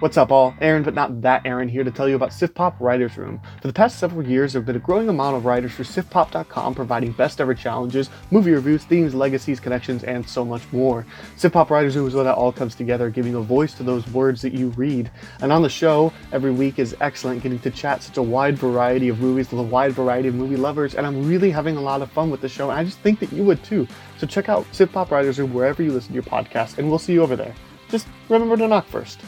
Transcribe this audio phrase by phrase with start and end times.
[0.00, 0.54] What's up, all?
[0.62, 3.38] Aaron, but not that Aaron, here to tell you about SifPop Writers Room.
[3.60, 6.74] For the past several years, there have been a growing amount of writers for SifPop.com
[6.74, 11.04] providing best ever challenges, movie reviews, themes, legacies, connections, and so much more.
[11.36, 14.40] SifPop Writers Room is where that all comes together, giving a voice to those words
[14.40, 15.10] that you read.
[15.42, 19.10] And on the show, every week is excellent, getting to chat such a wide variety
[19.10, 22.00] of movies with a wide variety of movie lovers, and I'm really having a lot
[22.00, 23.86] of fun with the show, and I just think that you would too.
[24.16, 27.12] So check out SifPop Writers Room wherever you listen to your podcast, and we'll see
[27.12, 27.54] you over there.
[27.90, 29.20] Just remember to knock first.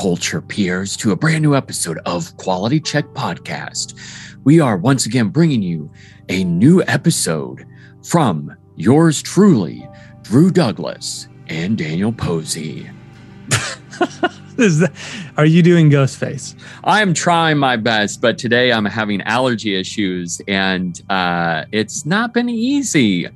[0.00, 3.92] Culture peers, to a brand new episode of Quality Check Podcast.
[4.44, 5.90] We are once again bringing you
[6.30, 7.66] a new episode
[8.02, 9.86] from yours truly,
[10.22, 12.88] Drew Douglas and Daniel Posey.
[14.56, 14.92] Is that,
[15.36, 16.54] are you doing Ghostface?
[16.82, 22.48] I'm trying my best, but today I'm having allergy issues and uh, it's not been
[22.48, 23.28] easy.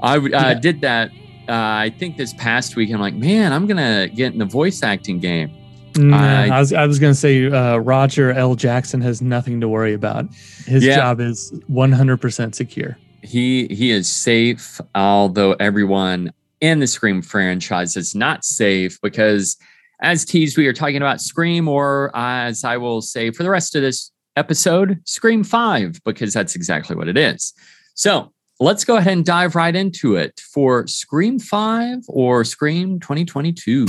[0.00, 0.54] I uh, Yeah.
[0.54, 1.10] did that,
[1.48, 2.92] uh, I think this past week.
[2.92, 5.56] I'm like, man, I'm going to get in the voice acting game.
[5.96, 8.54] Nah, I- I, was I was going to say uh, Roger L.
[8.54, 10.26] Jackson has nothing to worry about.
[10.66, 10.96] His Yeah.
[10.96, 12.96] job is 100% secure.
[13.22, 19.56] He he is safe, although everyone in the Scream franchise is not safe because,
[20.00, 23.74] as teased, we are talking about Scream, or as I will say for the rest
[23.74, 27.52] of this episode, Scream Five, because that's exactly what it is.
[27.94, 33.86] So let's go ahead and dive right into it for Scream Five or Scream 2022.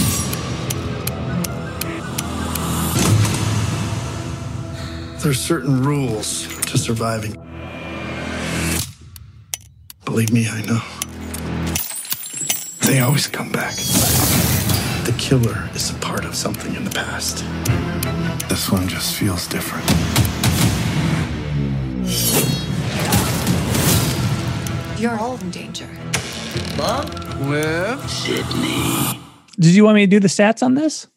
[5.22, 7.36] There's certain rules to surviving.
[10.04, 10.82] Believe me, I know.
[12.88, 13.76] They always come back.
[15.06, 17.46] The killer is a part of something in the past.
[18.50, 19.86] This one just feels different.
[25.00, 25.88] You're all in danger.
[26.78, 27.14] Bob?
[27.48, 29.20] With Sidney.
[29.60, 31.08] Did you want me to do the stats on this?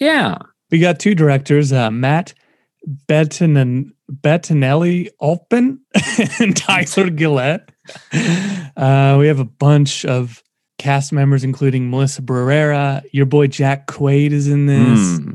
[0.00, 0.36] Yeah,
[0.70, 2.34] We got two directors, uh, Matt
[3.06, 5.80] Bettin and Bettinelli Olpin
[6.40, 7.68] and Tyler Gillett.
[8.76, 10.42] Uh, we have a bunch of
[10.78, 13.02] cast members, including Melissa Barrera.
[13.12, 15.18] Your boy Jack Quaid is in this.
[15.18, 15.32] Hmm.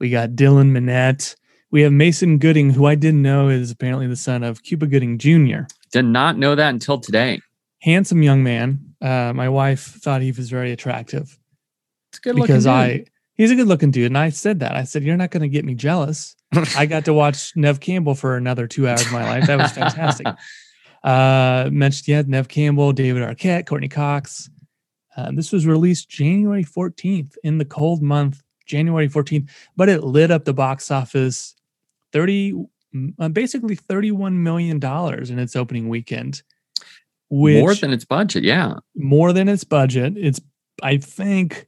[0.00, 1.36] We got Dylan Minnette.
[1.70, 5.18] We have Mason Gooding, who I didn't know is apparently the son of Cuba Gooding
[5.18, 5.62] Jr.
[5.90, 7.40] did not know that until today.
[7.82, 8.94] Handsome young man.
[9.02, 11.38] Uh, my wife thought he was very attractive
[12.10, 12.66] It's good because.
[12.66, 13.04] I
[13.36, 14.74] he's a good looking dude, and I said that.
[14.74, 16.36] I said you're not going to get me jealous.
[16.76, 19.46] I got to watch Neve Campbell for another two hours of my life.
[19.46, 20.26] That was fantastic.
[21.04, 24.50] uh, mentioned yeah, Neve Campbell, David Arquette, Courteney Cox.
[25.16, 30.30] Uh, this was released January 14th in the cold month, January 14th, but it lit
[30.30, 31.54] up the box office
[32.12, 32.52] 30,
[32.94, 36.42] mm, uh, basically 31 million dollars in its opening weekend.
[37.28, 38.74] Which More than its budget, yeah.
[38.94, 40.14] more than its budget.
[40.16, 40.40] It's
[40.82, 41.66] I think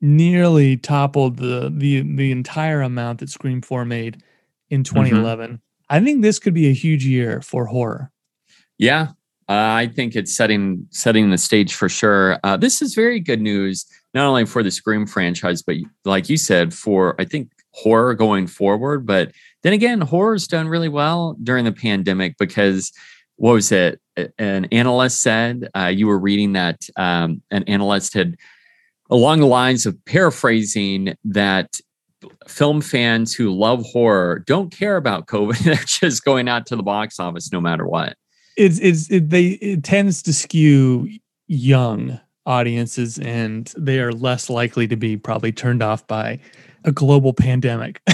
[0.00, 4.22] nearly toppled the the the entire amount that Scream 4 made
[4.70, 5.60] in 2011.
[5.90, 8.10] I think this could be a huge year for horror.
[8.78, 9.08] Yeah,
[9.48, 12.38] uh, I think it's setting setting the stage for sure.
[12.44, 16.36] Uh, this is very good news, not only for the Scream franchise, but like you
[16.36, 19.06] said, for I think horror going forward.
[19.06, 19.32] But
[19.62, 22.92] then again, horror's done really well during the pandemic because
[23.36, 24.00] what was it?
[24.38, 28.36] An analyst said uh, you were reading that um, an analyst had
[29.10, 31.80] along the lines of paraphrasing that
[32.46, 35.58] film fans who love horror don't care about COVID.
[35.64, 38.16] They're just going out to the box office no matter what.
[38.56, 41.08] It's it's it, they it tends to skew
[41.46, 46.40] young audiences and they are less likely to be probably turned off by
[46.84, 48.00] a global pandemic.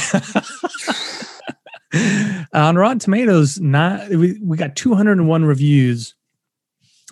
[2.53, 6.15] On Rotten Tomatoes, not we, we got 201 reviews.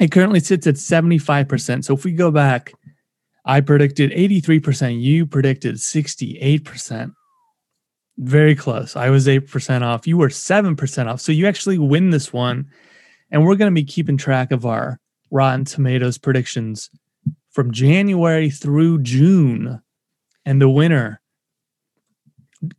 [0.00, 1.84] It currently sits at 75%.
[1.84, 2.72] So if we go back,
[3.44, 7.12] I predicted 83%, you predicted 68%.
[8.18, 8.94] Very close.
[8.94, 10.06] I was 8% off.
[10.06, 11.20] You were 7% off.
[11.20, 12.66] So you actually win this one.
[13.30, 15.00] And we're going to be keeping track of our
[15.30, 16.90] Rotten Tomatoes predictions
[17.50, 19.80] from January through June.
[20.44, 21.21] And the winner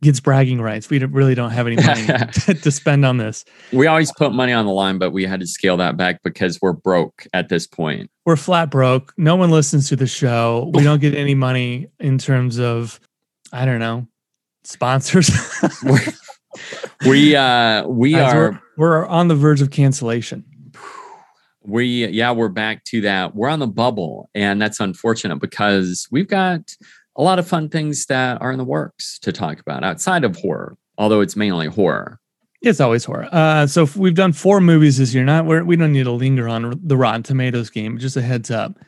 [0.02, 0.88] gets bragging rights.
[0.88, 2.06] We really don't have any money
[2.62, 3.44] to spend on this.
[3.72, 6.60] We always put money on the line, but we had to scale that back because
[6.62, 8.10] we're broke at this point.
[8.24, 9.12] We're flat broke.
[9.16, 10.70] No one listens to the show.
[10.74, 12.98] We don't get any money in terms of,
[13.52, 14.06] I don't know,
[14.64, 15.30] sponsors.
[17.06, 20.44] We uh we Guys, are we're, we're on the verge of cancellation.
[21.62, 26.28] we yeah we're back to that we're on the bubble and that's unfortunate because we've
[26.28, 26.76] got
[27.16, 30.36] a lot of fun things that are in the works to talk about outside of
[30.36, 32.18] horror although it's mainly horror
[32.62, 33.28] It's always horror.
[33.30, 35.22] Uh, so if we've done four movies this year.
[35.24, 37.98] Not we're, we don't need to linger on the Rotten Tomatoes game.
[37.98, 38.78] Just a heads up,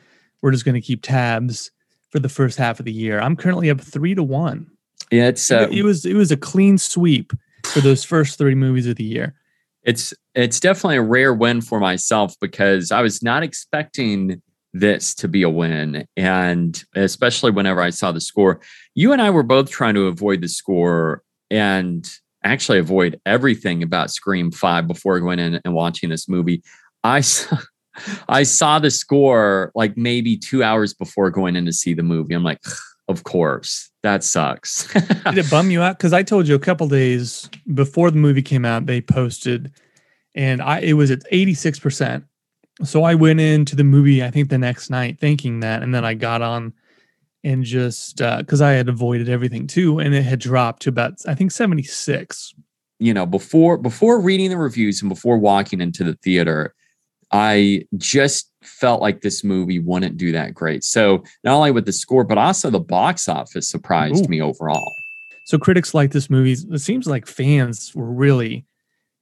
[0.41, 1.69] we're just going to keep tabs
[2.09, 3.19] for the first half of the year.
[3.19, 4.65] I'm currently up three to one.
[5.11, 7.33] Yeah, it's uh, it, it was it was a clean sweep
[7.65, 9.35] for those first three movies of the year.
[9.83, 14.41] it's it's definitely a rare win for myself because I was not expecting
[14.79, 18.59] this to be a win and especially whenever I saw the score
[18.95, 22.09] you and I were both trying to avoid the score and
[22.43, 26.63] actually avoid everything about Scream 5 before going in and watching this movie
[27.03, 27.57] I saw
[28.29, 32.33] I saw the score like maybe 2 hours before going in to see the movie
[32.33, 32.61] I'm like
[33.07, 34.91] of course that sucks
[35.33, 35.97] Did it bum you out?
[35.97, 39.71] Because I told you a couple days before the movie came out, they posted,
[40.35, 42.23] and I it was at eighty six percent.
[42.83, 46.05] So I went into the movie, I think the next night, thinking that, and then
[46.05, 46.73] I got on
[47.43, 51.13] and just uh, because I had avoided everything too, and it had dropped to about
[51.27, 52.53] I think seventy six.
[52.99, 56.73] you know before before reading the reviews and before walking into the theater
[57.31, 61.93] i just felt like this movie wouldn't do that great so not only with the
[61.93, 64.29] score but also the box office surprised Ooh.
[64.29, 64.93] me overall
[65.45, 66.53] So critics like this movie.
[66.73, 68.65] It seems like fans were really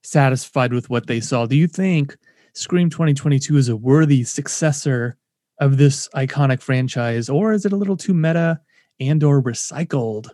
[0.02, 1.46] satisfied with what they saw.
[1.46, 2.16] Do you think
[2.56, 5.18] Scream 2022 is a worthy successor
[5.60, 8.58] of this iconic franchise, or is it a little too meta
[8.98, 10.30] and or recycled?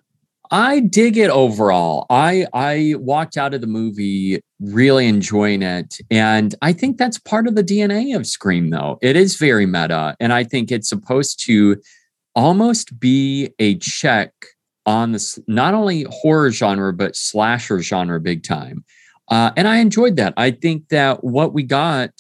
[0.53, 2.07] i dig it overall.
[2.11, 7.49] I i walked out of the movie really enjoying it and i think that's part
[7.49, 8.99] of the dna of scream though.
[9.03, 11.83] It is very meta and i think it's supposed to
[12.37, 14.33] almost be a check
[14.87, 18.85] on this not only horror genre but slasher genre big time
[19.29, 20.35] uh, and i enjoyed that.
[20.37, 22.11] I think that what we got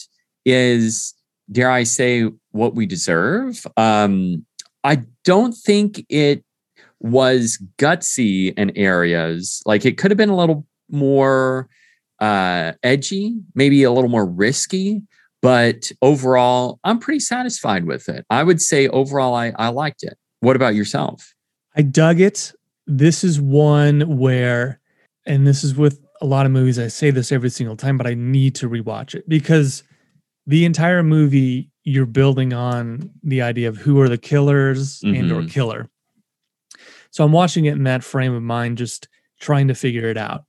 [0.44, 1.14] is
[1.50, 3.66] dare i say what we deserve.
[3.76, 4.44] Um,
[4.84, 6.44] i don't think it
[7.00, 9.60] was gutsy in areas.
[9.66, 11.68] Like it could have been a little more
[12.20, 15.02] uh, edgy maybe a little more risky
[15.40, 18.24] but overall i'm pretty satisfied with it.
[18.30, 20.16] I would say overall i, I liked it.
[20.42, 21.34] What about yourself?
[21.76, 22.52] I dug it.
[22.88, 24.80] This is one where,
[25.24, 28.06] and this is with a lot of movies, I say this every single time, but
[28.06, 29.82] I need to rewatch it because
[30.46, 35.42] the entire movie you're building on the idea of who are the killers and or
[35.42, 35.50] Mhm.
[35.50, 35.90] killer.
[37.10, 39.08] So I'm watching it in that frame of mind, just
[39.40, 40.44] trying to figure it out.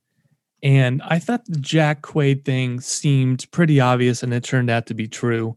[0.62, 4.94] And I thought the Jack Quaid thing seemed pretty obvious, and it turned out to
[4.94, 5.56] be true.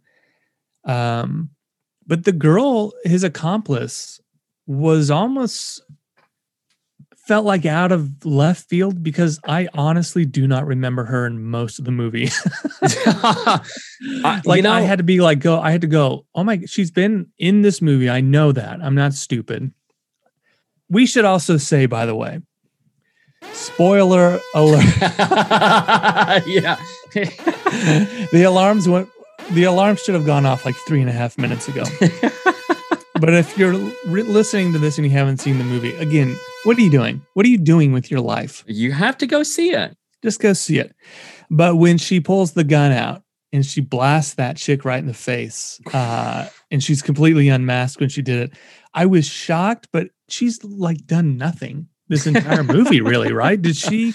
[0.83, 1.51] Um,
[2.07, 4.19] but the girl, his accomplice,
[4.65, 5.81] was almost
[7.27, 11.77] felt like out of left field because I honestly do not remember her in most
[11.77, 12.29] of the movie.
[14.45, 16.61] Like you know, I had to be like go I had to go, "Oh my
[16.67, 18.09] she's been in this movie.
[18.09, 18.79] I know that.
[18.81, 19.71] I'm not stupid."
[20.89, 22.41] We should also say by the way,
[23.53, 24.85] spoiler alert.
[26.45, 26.77] yeah
[28.31, 29.09] the alarms went
[29.51, 31.83] the alarm should have gone off like three and a half minutes ago.
[33.19, 33.73] but if you're
[34.07, 36.37] re- listening to this and you haven't seen the movie, again,
[36.67, 37.25] what are you doing?
[37.33, 38.65] What are you doing with your life?
[38.67, 40.93] you have to go see it Just go see it.
[41.49, 43.23] But when she pulls the gun out
[43.53, 48.09] and she blasts that chick right in the face, uh, and she's completely unmasked when
[48.09, 48.57] she did it,
[48.93, 53.61] I was shocked, but she's like done nothing this entire movie, really, right?
[53.61, 54.13] Did she?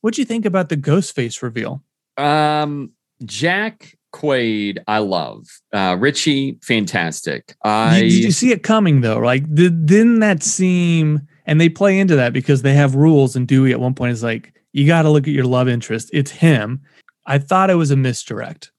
[0.00, 1.84] What'd you think about the ghost face reveal?
[2.16, 5.44] Um, Jack Quaid, I love.
[5.74, 7.48] Uh, Richie, fantastic.
[7.48, 9.18] Did- I did you see it coming though?
[9.18, 11.28] Like, did, didn't that seem?
[11.46, 13.36] And they play into that because they have rules.
[13.36, 16.10] And Dewey at one point is like, "You got to look at your love interest.
[16.12, 16.80] It's him."
[17.26, 18.70] I thought it was a misdirect.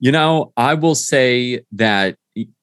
[0.00, 2.16] You know, I will say that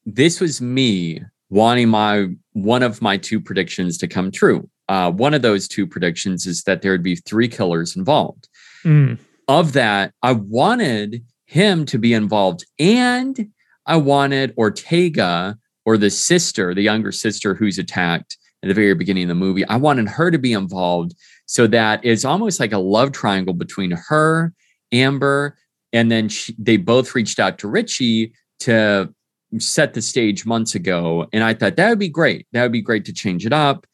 [0.06, 4.70] this was me wanting my one of my two predictions to come true.
[4.90, 8.50] Uh, one of those two predictions is that there would be three killers involved.
[8.84, 9.18] Mm.
[9.48, 13.50] Of that, I wanted him to be involved, and
[13.86, 19.24] I wanted Ortega or the sister, the younger sister who's attacked at the very beginning
[19.24, 19.66] of the movie.
[19.66, 21.16] I wanted her to be involved
[21.46, 24.54] so that it's almost like a love triangle between her,
[24.92, 25.58] Amber,
[25.94, 29.14] and then she, they both reached out to Richie to
[29.58, 31.28] set the stage months ago.
[31.34, 32.48] And I thought that would be great.
[32.54, 33.86] That would be great to change it up.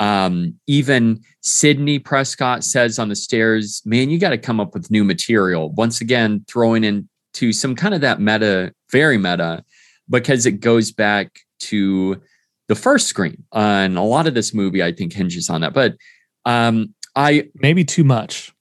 [0.00, 4.90] Um, even Sidney Prescott says on the stairs, man, you got to come up with
[4.90, 5.70] new material.
[5.70, 9.62] Once again, throwing into some kind of that meta, very meta,
[10.10, 12.20] because it goes back to
[12.68, 13.44] the first Scream.
[13.54, 15.74] Uh, and a lot of this movie, I think, hinges on that.
[15.74, 15.96] But
[16.44, 18.52] um, I Maybe too much.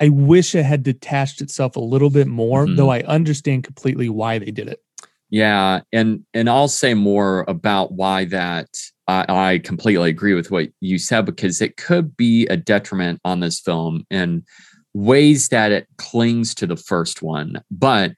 [0.00, 2.76] I wish it had detached itself a little bit more, Mhm.
[2.76, 4.80] though I understand completely why they did it.
[5.30, 8.68] Yeah, and and I'll say more about why that
[9.08, 13.40] I, I completely agree with what you said because it could be a detriment on
[13.40, 14.44] this film in
[14.94, 17.60] ways that it clings to the first one.
[17.70, 18.12] But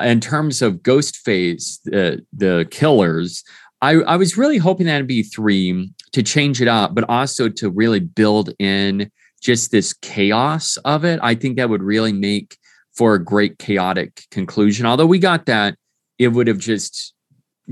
[0.00, 3.44] in terms of Ghostface, the the killers,
[3.82, 7.48] I I was really hoping that it'd be three to change it up, but also
[7.48, 11.20] to really build in just this chaos of it.
[11.22, 12.56] I think that would really make
[12.94, 14.86] for a great chaotic conclusion.
[14.86, 15.76] Although we got that
[16.18, 17.14] it would have just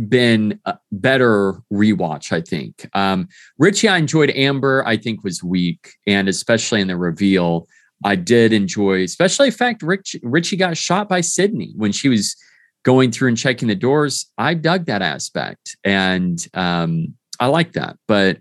[0.08, 2.88] been a better rewatch, I think.
[2.94, 7.68] Um, Richie, I enjoyed Amber, I think was weak, and especially in the reveal,
[8.04, 12.37] I did enjoy, especially in fact Rich, Richie got shot by Sidney when she was
[12.84, 14.26] going through and checking the doors.
[14.38, 17.96] I dug that aspect, and um, I like that.
[18.06, 18.38] But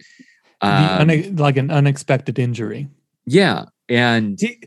[0.62, 2.88] The um, une- like an unexpected injury.
[3.25, 4.59] yeah, and he,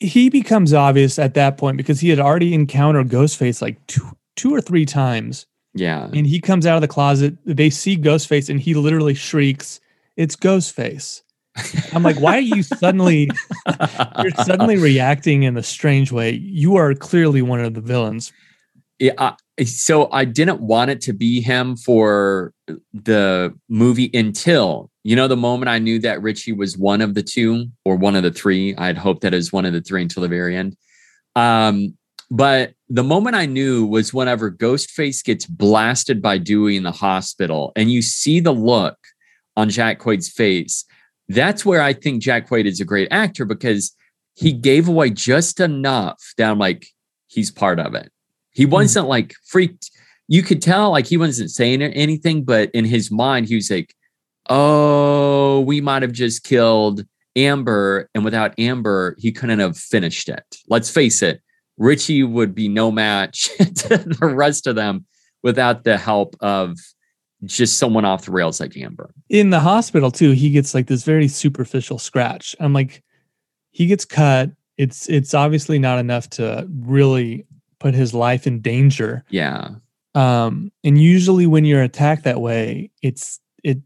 [0.00, 4.54] he becomes obvious at that point because he had already encountered Ghostface like two, two
[4.54, 5.46] or three times.
[5.74, 7.36] yeah, And he comes out of the closet.
[7.44, 9.80] They see Ghostface and he literally shrieks,
[10.16, 11.22] It's Ghostface.
[11.92, 13.30] I'm like, why are you suddenly
[14.22, 16.30] you're suddenly reacting in a strange way?
[16.32, 18.32] You are clearly one of the villains.
[19.02, 22.54] Yeah, I- so I didn't want it to be him for
[22.94, 27.22] the movie until you know the moment I knew that Richie was one of the
[27.22, 28.74] two or one of the three.
[28.76, 30.76] I had hoped that it was one of the three until the very end.
[31.34, 31.98] Um,
[32.30, 37.72] but the moment I knew was whenever Ghostface gets blasted by Dewey in the hospital,
[37.74, 38.96] and you see the look
[39.56, 40.84] on Jack Quaid's face.
[41.28, 43.94] That's where I think Jack Quaid is a great actor because
[44.34, 46.86] he gave away just enough that I'm like,
[47.26, 48.10] he's part of it.
[48.52, 48.70] He hmm.
[48.70, 49.90] wasn't like freaked.
[50.28, 53.94] You could tell like he wasn't saying anything, but in his mind, he was like,
[54.48, 57.04] Oh, we might have just killed
[57.36, 58.08] Amber.
[58.14, 60.44] And without Amber, he couldn't have finished it.
[60.68, 61.40] Let's face it,
[61.76, 65.06] Richie would be no match to the rest of them
[65.42, 66.76] without the help of
[67.44, 69.12] just someone off the rails like Amber.
[69.28, 72.54] In the hospital, too, he gets like this very superficial scratch.
[72.60, 73.02] I'm like,
[73.70, 74.50] he gets cut.
[74.76, 77.46] It's it's obviously not enough to really
[77.82, 79.24] put his life in danger.
[79.30, 79.68] Yeah.
[80.14, 83.78] um and usually when you're attacked that way it's it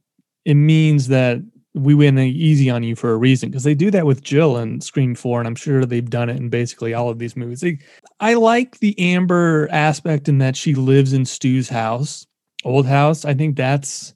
[0.45, 1.39] it means that
[1.75, 4.81] we went easy on you for a reason because they do that with jill in
[4.81, 7.79] scream 4 and i'm sure they've done it in basically all of these movies They-
[8.19, 12.27] i like the amber aspect in that she lives in stu's house
[12.65, 14.13] old house i think that's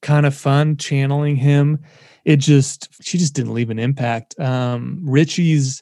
[0.00, 1.78] kind of fun channeling him
[2.24, 5.81] it just she just didn't leave an impact um richie's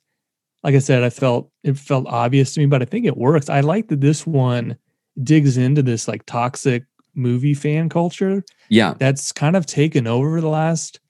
[0.62, 3.48] like i said i felt it felt obvious to me but i think it works
[3.48, 4.76] i like that this one
[5.22, 8.94] digs into this like toxic movie fan culture Yeah.
[8.98, 11.00] that's kind of taken over the last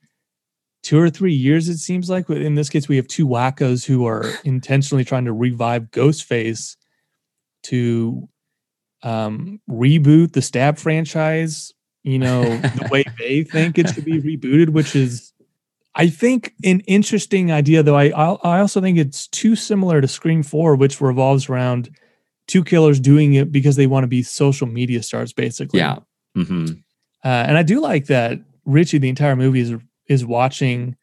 [0.83, 4.07] two or three years it seems like in this case we have two wackos who
[4.07, 6.77] are intentionally trying to revive ghostface
[7.65, 8.29] to
[9.03, 14.71] um reboot the stab franchise you know the way they think it should be rebooted
[14.71, 15.30] which is
[15.95, 20.43] i think an interesting idea though i i also think it's too similar to scream
[20.43, 21.91] 4 which revolves around
[22.47, 25.99] two killers doing it because they want to be social media stars basically Yeah.
[26.35, 26.67] hmm
[27.25, 29.75] uh, and I do like that Richie, the entire movie is
[30.09, 30.97] is watching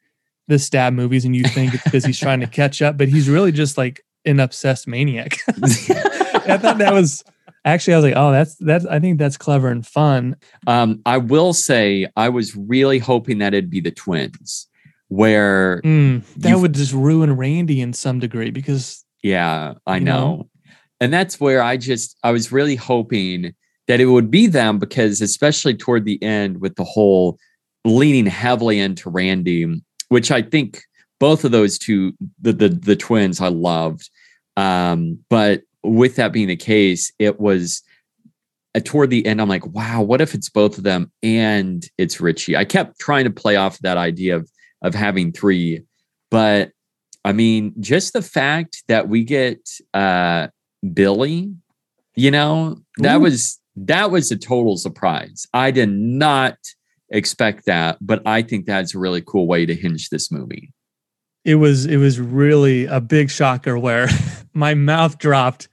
[0.48, 3.28] the stab movies, and you think it's because he's trying to catch up, but he's
[3.28, 5.38] really just like an obsessed maniac.
[5.48, 7.24] I thought that was
[7.64, 10.36] actually I was like, oh, that's that's I think that's clever and fun.
[10.66, 14.66] Um, I will say I was really hoping that it'd be the twins,
[15.08, 20.36] where Mm, that would just ruin Randy in some degree because yeah, I know.
[20.36, 20.48] know?
[21.00, 23.54] And that's where I just I was really hoping
[23.86, 27.38] that it would be them because especially toward the end with the whole
[27.84, 30.82] leaning heavily into Randy, which I think
[31.20, 34.10] both of those two the the, the twins I loved.
[34.56, 37.82] Um, but with that being the case, it was
[38.74, 42.20] uh, toward the end, I'm like, wow, what if it's both of them and it's
[42.20, 42.56] Richie?
[42.56, 44.50] I kept trying to play off that idea of
[44.82, 45.82] of having three,
[46.30, 46.70] but
[47.24, 50.48] I mean, just the fact that we get uh
[50.92, 51.54] Billy,
[52.14, 53.20] you know, that Ooh.
[53.20, 55.46] was that was a total surprise.
[55.52, 56.56] I did not
[57.10, 60.72] expect that, but I think that's a really cool way to hinge this movie.
[61.44, 64.08] it was it was really a big shocker where
[64.52, 65.68] my mouth dropped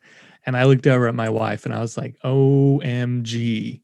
[0.45, 3.81] and I looked over at my wife and I was like, OMG,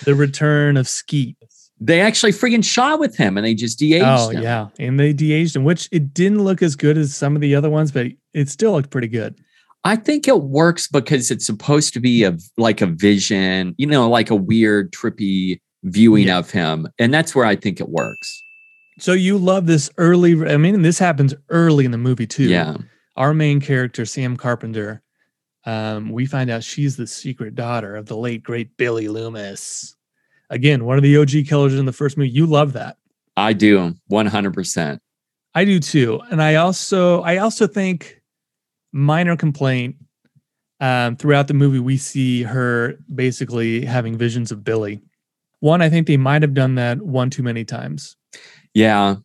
[0.04, 1.36] the return of Skeet.
[1.80, 4.42] They actually freaking shot with him and they just de-aged Oh him.
[4.42, 7.54] yeah, and they de-aged him, which it didn't look as good as some of the
[7.54, 9.40] other ones, but it still looked pretty good.
[9.82, 14.08] I think it works because it's supposed to be a like a vision, you know,
[14.10, 16.38] like a weird, trippy viewing Yeah.
[16.38, 18.42] of him, and that's where I think it works.
[18.98, 20.32] So you love this early.
[20.50, 22.44] I mean, this happens early in the movie too.
[22.44, 22.76] Yeah.
[23.16, 25.00] Our main character, Sam Carpenter,
[25.64, 29.96] um, we find out she's the secret daughter of the late great Billy Loomis.
[30.50, 32.30] Again, one of the OG killers in the first movie.
[32.30, 32.96] You love that.
[33.36, 35.00] I do 100%.
[35.54, 36.20] I do too.
[36.30, 38.20] And I also I also think
[38.92, 39.96] minor complaint
[40.80, 45.00] um, throughout the movie we see her basically having visions of Billy.
[45.60, 48.16] One, I think they might have done that one too many times.
[48.74, 49.16] Yeah.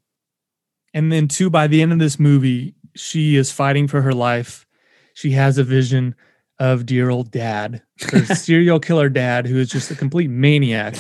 [0.94, 4.66] And then two, by the end of this movie, she is fighting for her life.
[5.14, 6.16] She has a vision
[6.60, 7.82] of dear old dad,
[8.34, 10.96] serial killer dad, who is just a complete maniac.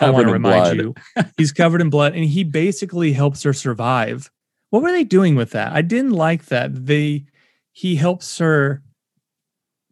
[0.00, 0.76] I want to in remind blood.
[0.76, 0.94] you,
[1.36, 4.30] he's covered in blood, and he basically helps her survive.
[4.70, 5.72] What were they doing with that?
[5.72, 6.86] I didn't like that.
[6.86, 7.24] They
[7.72, 8.82] he helps her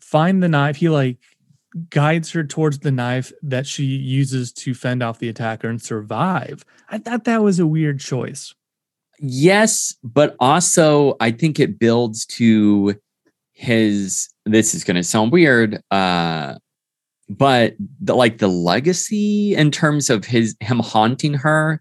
[0.01, 0.77] find the knife.
[0.77, 1.19] He like
[1.91, 6.65] guides her towards the knife that she uses to fend off the attacker and survive.
[6.89, 8.55] I thought that was a weird choice.
[9.21, 12.95] Yes, but also I think it builds to
[13.53, 16.55] his this is going to sound weird uh
[17.31, 21.81] but the, like the legacy in terms of his him haunting her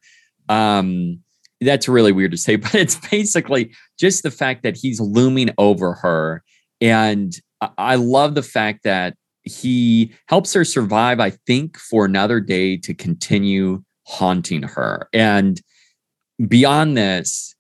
[0.50, 1.20] um
[1.62, 5.94] that's really weird to say but it's basically just the fact that he's looming over
[5.94, 6.44] her.
[6.82, 12.40] And I- I love the fact that he helps her survive I think for another
[12.40, 15.10] day to continue haunting her.
[15.14, 15.62] And
[16.48, 17.56] beyond this,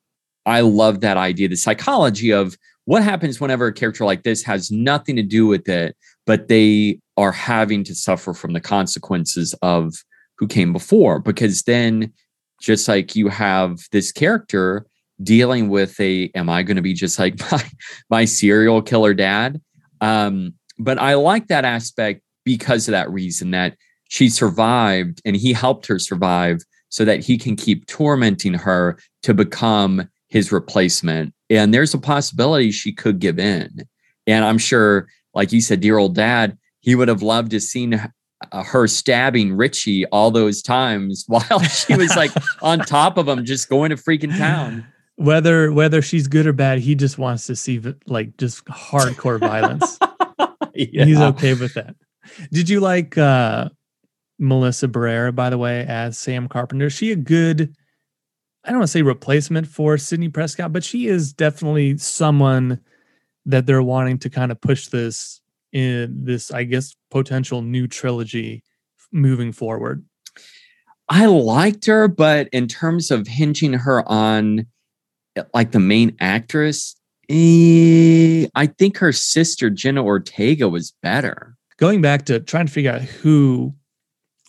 [0.45, 2.57] I love that idea, the psychology of
[2.87, 5.93] what happens whenever a character like this has nothing to do with it,
[6.25, 9.93] but they are having to suffer from the consequences of
[10.37, 11.19] who came before.
[11.19, 12.13] Because then,
[12.61, 14.85] just like you have this character
[15.21, 17.69] dealing with a, am I going to be just like my,
[18.09, 19.59] my serial killer dad?
[19.99, 23.75] Um, but I like that aspect because of that reason that
[24.07, 29.33] she survived and he helped her survive so that he can keep tormenting her to
[29.33, 31.33] become his replacement.
[31.49, 33.87] And there's a possibility she could give in.
[34.25, 38.01] And I'm sure, like you said, dear old dad, he would have loved to seen
[38.51, 42.31] uh, her stabbing Richie all those times while she was like
[42.61, 44.85] on top of him, just going to freaking town.
[45.15, 49.97] Whether whether she's good or bad, he just wants to see like just hardcore violence.
[50.75, 51.95] He's okay with that.
[52.51, 53.69] Did you like uh
[54.37, 56.85] Melissa Barrera, by the way, as Sam Carpenter?
[56.85, 57.75] Is she a good,
[58.67, 62.81] I don't want to say replacement for Sidney Prescott, but she is definitely someone
[63.45, 65.39] that they're wanting to kind of push this
[65.71, 68.63] in this, I guess, potential new trilogy
[69.13, 70.03] moving forward.
[71.07, 74.67] I liked her, but in terms of hinging her on
[75.53, 76.97] like the main actress,
[77.29, 81.55] eh, I think her sister Jenna Ortega was better.
[81.77, 83.73] Going back to trying to figure out who,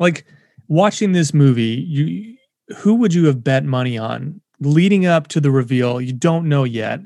[0.00, 0.24] like
[0.66, 2.37] watching this movie, you
[2.76, 6.00] who would you have bet money on leading up to the reveal?
[6.00, 7.00] You don't know yet.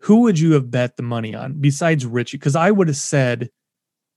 [0.00, 2.36] Who would you have bet the money on besides Richie?
[2.36, 3.50] Because I would have said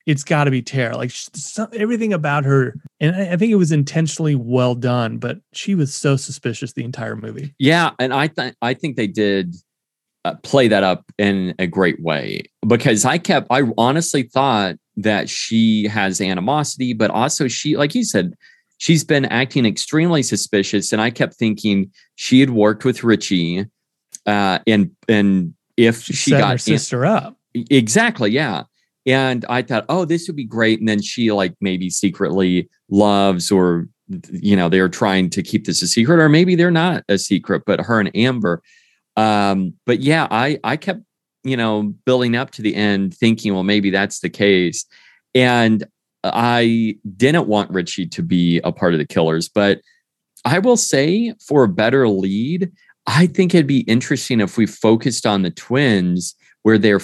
[0.06, 0.98] it's got to be Tara.
[0.98, 5.18] Like sh- so, everything about her, and I, I think it was intentionally well done.
[5.18, 7.54] But she was so suspicious the entire movie.
[7.60, 9.56] Yeah, and I think I think they did
[10.24, 15.30] uh, play that up in a great way because I kept I honestly thought that
[15.30, 18.34] she has animosity, but also she, like you said,
[18.78, 23.66] she's been acting extremely suspicious, and I kept thinking she had worked with Richie,
[24.26, 27.38] uh, and and if She, she got her sister up.
[27.54, 28.32] Exactly.
[28.32, 28.64] Yeah.
[29.06, 30.80] And I thought, oh, this would be great.
[30.80, 33.88] And then she like maybe secretly loves or,
[34.32, 37.64] you know, they're trying to keep this a secret, or maybe they're not a secret,
[37.66, 38.62] but her and Amber.
[39.16, 41.02] Um, but yeah, I I kept,
[41.44, 44.86] you know, building up to the end thinking, well, maybe that's the case.
[45.34, 45.84] And
[46.34, 49.82] I didn't want Richie to be a part of the killers, but
[50.44, 52.72] I will say for a better lead,
[53.08, 57.02] I think it'd be interesting if we focused on the twins where they're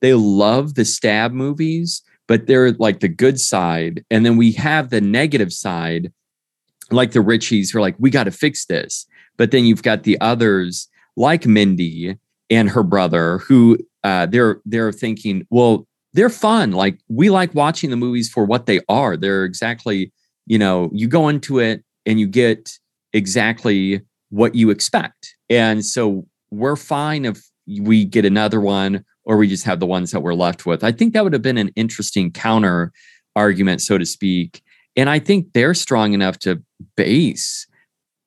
[0.00, 4.04] they love the stab movies, but they're like the good side.
[4.10, 6.12] And then we have the negative side,
[6.90, 9.06] like the Richies who are like, we got to fix this.
[9.38, 12.16] But then you've got the others like Mindy
[12.50, 15.87] and her brother who uh, they're they're thinking, well,
[16.18, 16.72] they're fun.
[16.72, 19.16] Like we like watching the movies for what they are.
[19.16, 20.12] They're exactly,
[20.46, 22.76] you know, you go into it and you get
[23.12, 24.00] exactly
[24.30, 25.36] what you expect.
[25.48, 27.40] And so we're fine if
[27.80, 30.82] we get another one or we just have the ones that we're left with.
[30.82, 32.92] I think that would have been an interesting counter
[33.36, 34.60] argument, so to speak.
[34.96, 36.60] And I think they're strong enough to
[36.96, 37.64] base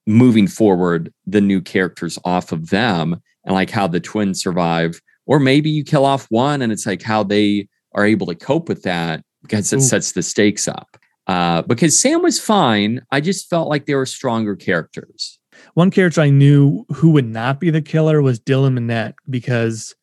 [0.07, 5.01] moving forward the new characters off of them and like how the twins survive.
[5.25, 8.69] Or maybe you kill off one and it's like how they are able to cope
[8.69, 9.81] with that because it Ooh.
[9.81, 10.97] sets the stakes up.
[11.27, 13.01] Uh, because Sam was fine.
[13.11, 15.39] I just felt like there were stronger characters.
[15.75, 19.95] One character I knew who would not be the killer was Dylan Minnette because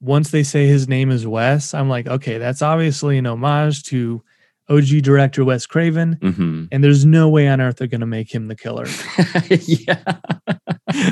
[0.00, 4.22] once they say his name is Wes, I'm like, okay, that's obviously an homage to
[4.68, 8.32] OG director Wes Craven, hmm and there's no way on earth they're going to make
[8.34, 8.84] him the killer.
[9.48, 10.02] yeah.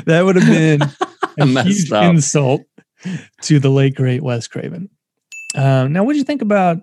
[0.05, 0.81] that would have been
[1.57, 2.03] a huge up.
[2.03, 2.61] insult
[3.41, 4.89] to the late great Wes Craven.
[5.57, 6.77] Um, now, what do you think about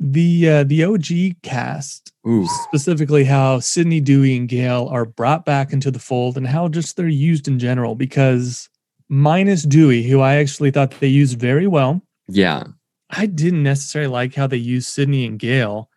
[0.00, 2.46] the uh, the OG cast, Ooh.
[2.64, 6.96] specifically how Sidney, Dewey, and Gale are brought back into the fold, and how just
[6.96, 7.94] they're used in general?
[7.94, 8.68] Because
[9.08, 12.64] minus Dewey, who I actually thought they used very well, Yeah.
[13.10, 15.90] I didn't necessarily like how they used Sidney and Gale.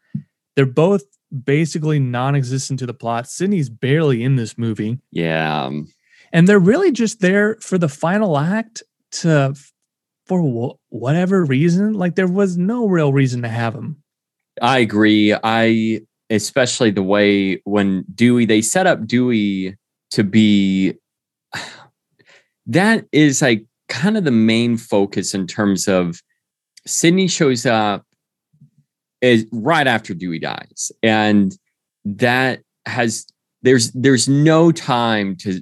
[0.56, 1.04] They're both
[1.46, 3.28] basically non-existent to the plot.
[3.30, 5.72] Sidney's barely in this movie Yeah.
[6.34, 9.56] and they're really just there for the final act to
[10.26, 14.02] for wh- whatever reason like there was no real reason to have him.
[14.62, 15.36] I agree.
[15.44, 19.78] I especially the way when Dewey they set up Dewey
[20.12, 20.94] to be
[22.66, 26.22] that is like kind of the main focus in terms of
[26.88, 28.06] Sidney shows up
[29.22, 30.92] is right after Dewey dies.
[31.02, 31.56] And
[32.06, 33.26] that has
[33.62, 35.62] there's there's no time to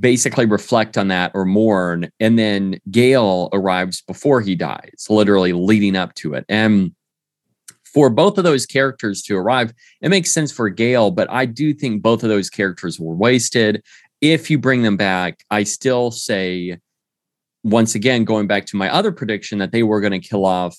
[0.00, 2.10] basically reflect on that or mourn.
[2.20, 6.44] And then Gale arrives before he dies, literally leading up to it.
[6.48, 6.94] And
[7.84, 11.72] for both of those characters to arrive, it makes sense for Gale, but I do
[11.72, 13.82] think both of those characters were wasted.
[14.20, 16.78] If you bring them back, I still say,
[17.64, 20.76] once again, going back to my other prediction that they were going to kill off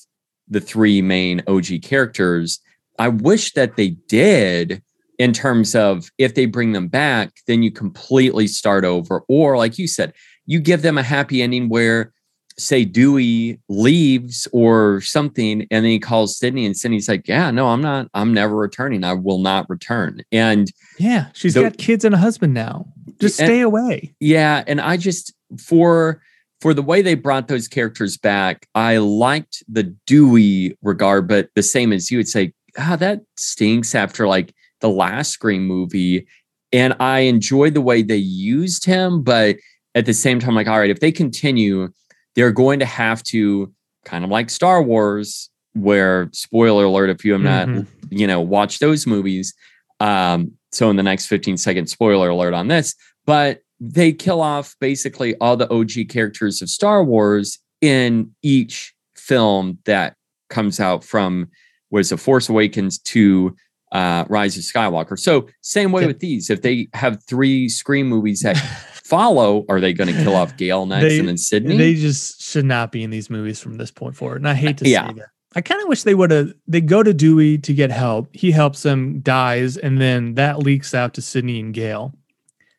[0.47, 2.59] the three main OG characters.
[2.97, 4.83] I wish that they did
[5.19, 9.23] in terms of if they bring them back, then you completely start over.
[9.27, 10.13] Or, like you said,
[10.45, 12.11] you give them a happy ending where
[12.57, 17.67] say Dewey leaves or something, and then he calls Sidney, and Sidney's like, "Yeah, no,
[17.67, 18.09] I'm not.
[18.13, 19.03] I'm never returning.
[19.05, 22.85] I will not return." And yeah she's The- got kids and a husband now
[23.21, 26.21] just And- stay away yeah, and I just for
[26.59, 31.63] for the way they brought those characters back, I liked the Dewey regard, but the
[31.63, 36.27] same as you would say, ah, that stinks after like the last Scream movie.
[36.71, 39.57] And I enjoyed the way they used him, but
[39.95, 41.89] at the same time, like, all right, if they continue,
[42.35, 43.73] they're going to have to
[44.05, 47.87] kind of like Star Wars, where spoiler alert, if you have not, Mhm.
[48.11, 49.53] you know, watched those movies.
[49.99, 54.75] Um, so in the next 15 second spoiler alert on this, but they kill off
[54.79, 60.15] basically all the OG characters of Star Wars in each film that
[60.49, 61.47] comes out from
[61.91, 63.55] was the Force Awakens to
[63.91, 65.17] uh, Rise of Skywalker.
[65.17, 66.07] So same way Yep.
[66.07, 66.49] with these.
[66.49, 68.57] If they have three Scream movies that
[69.03, 71.77] follow, are they going to kill off Gale next They- and then Sidney?
[71.77, 74.77] they just should not be in these movies from this point forward and i hate
[74.77, 75.07] to Yeah.
[75.07, 77.91] say that i kind of wish they would have they go to dewey to get
[77.91, 82.13] help he helps them dies and then that leaks out to sidney and gale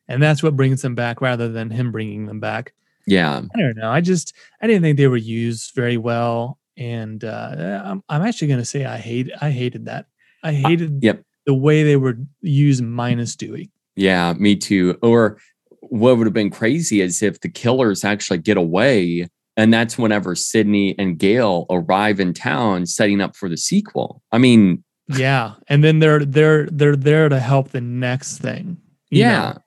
[0.08, 2.72] and that's what brings them back rather than him bringing them back
[3.06, 3.90] yeah, I don't know.
[3.90, 8.48] I just I didn't think they were used very well, and uh, I'm I'm actually
[8.48, 10.06] going to say I hate I hated that.
[10.42, 11.22] I hated Uh, yep.
[11.46, 13.70] the way they would use minus Dewey.
[13.96, 14.98] yeah, me too.
[15.02, 15.38] Or
[15.82, 20.34] what would have been crazy is if the killers actually get away, and that's whenever
[20.34, 24.22] Sidney and Gale arrive in town, setting up for the sequel.
[24.32, 28.78] I mean, Yeah, and then they're they're they're there to help the next thing.
[29.10, 29.58] yeah,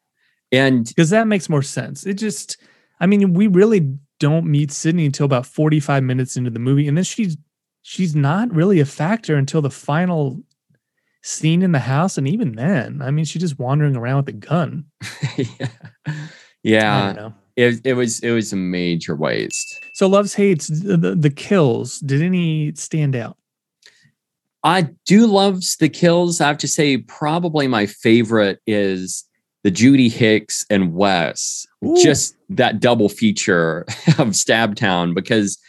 [0.52, 2.06] and because that makes more sense.
[2.06, 2.58] It just
[3.00, 6.96] I mean we really don't meet Sidney until about 45 minutes into the movie, and
[6.98, 7.36] then she's
[7.82, 10.42] she's not really a factor until the final
[11.24, 14.38] scene in the house, and even then, I mean she's just wandering around with a
[14.38, 14.86] gun.
[15.38, 15.68] yeah,
[16.64, 17.30] yeah.
[17.56, 19.84] It, it was it was a major waste.
[19.94, 22.00] So loves hates the, the, kills.
[22.00, 23.38] Did any stand out?
[24.64, 26.42] I do love the kills.
[26.42, 29.26] I have to say, probably my favorite is
[29.64, 31.68] the Judy Hicks and Wes.
[31.86, 31.96] Ooh.
[32.02, 33.82] Just that double feature
[34.18, 35.60] of Stabtown because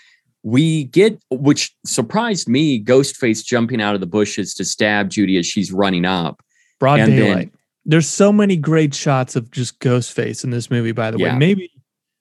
[0.45, 5.47] we get, which surprised me, Ghostface jumping out of the bushes to stab Judy as
[5.47, 6.41] she's running up.
[6.79, 7.53] Broad And then- daylight.
[7.87, 10.93] There's so many great shots of just Ghostface in this movie.
[10.93, 11.33] By the Yeah.
[11.33, 11.71] way, maybe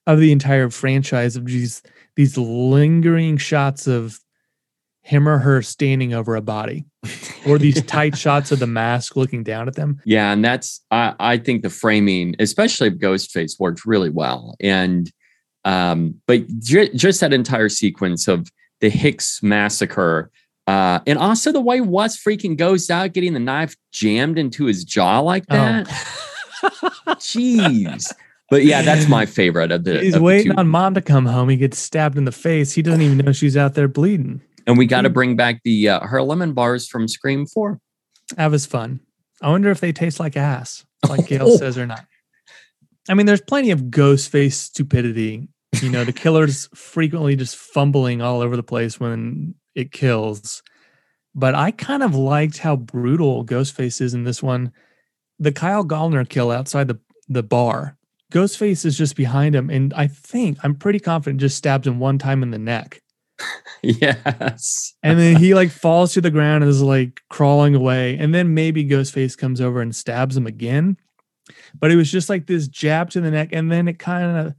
[0.07, 1.81] of the entire franchise of these
[2.15, 4.19] these lingering shots of
[5.01, 6.85] him or her standing over a body,
[7.47, 9.99] or these tight shots of the mask looking down at them.
[10.05, 14.55] Yeah, and that's I, I think the framing, especially of Ghostface, worked really well.
[14.61, 15.11] And
[15.65, 18.47] um, but ju- just that entire sequence of
[18.81, 20.29] the Hicks massacre,
[20.67, 24.83] uh, and also the way Wes freaking goes out, getting the knife jammed into his
[24.83, 25.55] jaw like Oh.
[25.55, 25.87] that.
[27.19, 28.11] Jeez.
[28.49, 29.99] But yeah, that's my favorite of the.
[29.99, 30.57] He's of the waiting two.
[30.57, 31.49] on mom to come home.
[31.49, 32.71] He gets stabbed in the face.
[32.73, 34.41] He doesn't even know she's out there bleeding.
[34.67, 37.79] and we got to bring back the uh, her lemon bars from Scream Four.
[38.37, 38.99] That was fun.
[39.41, 42.05] I wonder if they taste like ass, like Gale says or not.
[43.09, 45.49] I mean, there's plenty of ghost face stupidity.
[45.81, 50.61] You know, the killer's frequently just fumbling all over the place when it kills.
[51.35, 54.71] But I kind of liked how brutal Ghostface is in this one.
[55.39, 57.97] The Kyle Gallner kill outside the, the bar.
[58.31, 62.17] Ghostface is just behind him, and I think I'm pretty confident just stabs him one
[62.17, 63.01] time in the neck.
[63.81, 64.93] yes.
[65.03, 68.17] And then he like falls to the ground and is like crawling away.
[68.17, 70.97] And then maybe Ghostface comes over and stabs him again.
[71.79, 73.49] But it was just like this jab to the neck.
[73.51, 74.55] And then it kind of,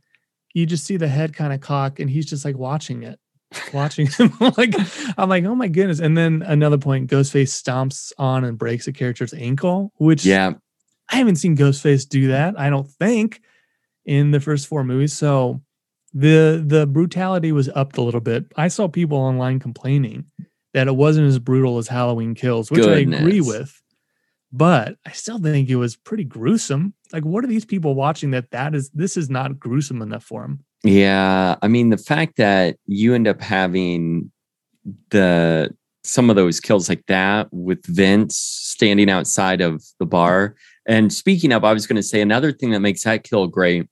[0.55, 3.19] you just see the head kind of cock and he's just like watching it,
[3.75, 4.33] watching him.
[4.57, 4.75] like,
[5.19, 6.01] I'm like, oh my goodness.
[6.01, 10.55] And then another point, Ghostface stomps on and breaks a character's ankle, which Yeah.
[11.11, 13.43] I haven't seen Ghostface do that, I don't think,
[14.07, 15.13] in the first four movies.
[15.13, 15.61] So
[16.15, 18.47] the the brutality was upped a little bit.
[18.57, 20.25] I saw people online complaining
[20.73, 23.83] that it wasn't as brutal as Halloween Kills, which I agree with.
[24.57, 26.95] But I still think it was pretty gruesome.
[27.13, 30.43] Like, what are these people watching that that is this is not gruesome enough for
[30.43, 30.65] them?
[30.85, 34.31] Yeah, I mean the fact that you end up having
[35.11, 40.55] the some of those kills like that with Vince standing outside of the bar.
[40.87, 43.89] And speaking of, I was going to say another thing that makes that kill great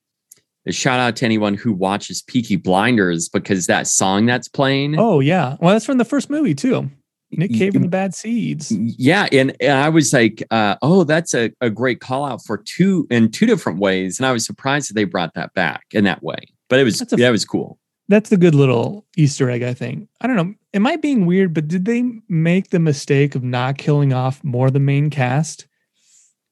[0.64, 4.96] is shout out to anyone who watches Peaky Blinders because that song that's playing.
[4.96, 6.88] Oh yeah, well that's from the first movie too.
[7.32, 8.70] Nick Cave and the Bad Seeds.
[8.70, 12.58] Yeah, and, and I was like, uh, oh, that's a, a great call out for
[12.58, 16.04] two in two different ways, and I was surprised that they brought that back in
[16.04, 16.38] that way.
[16.68, 17.78] But it was that was cool.
[18.08, 20.08] That's the good little Easter egg, I think.
[20.20, 20.54] I don't know.
[20.74, 21.54] Am I being weird?
[21.54, 25.66] But did they make the mistake of not killing off more of the main cast?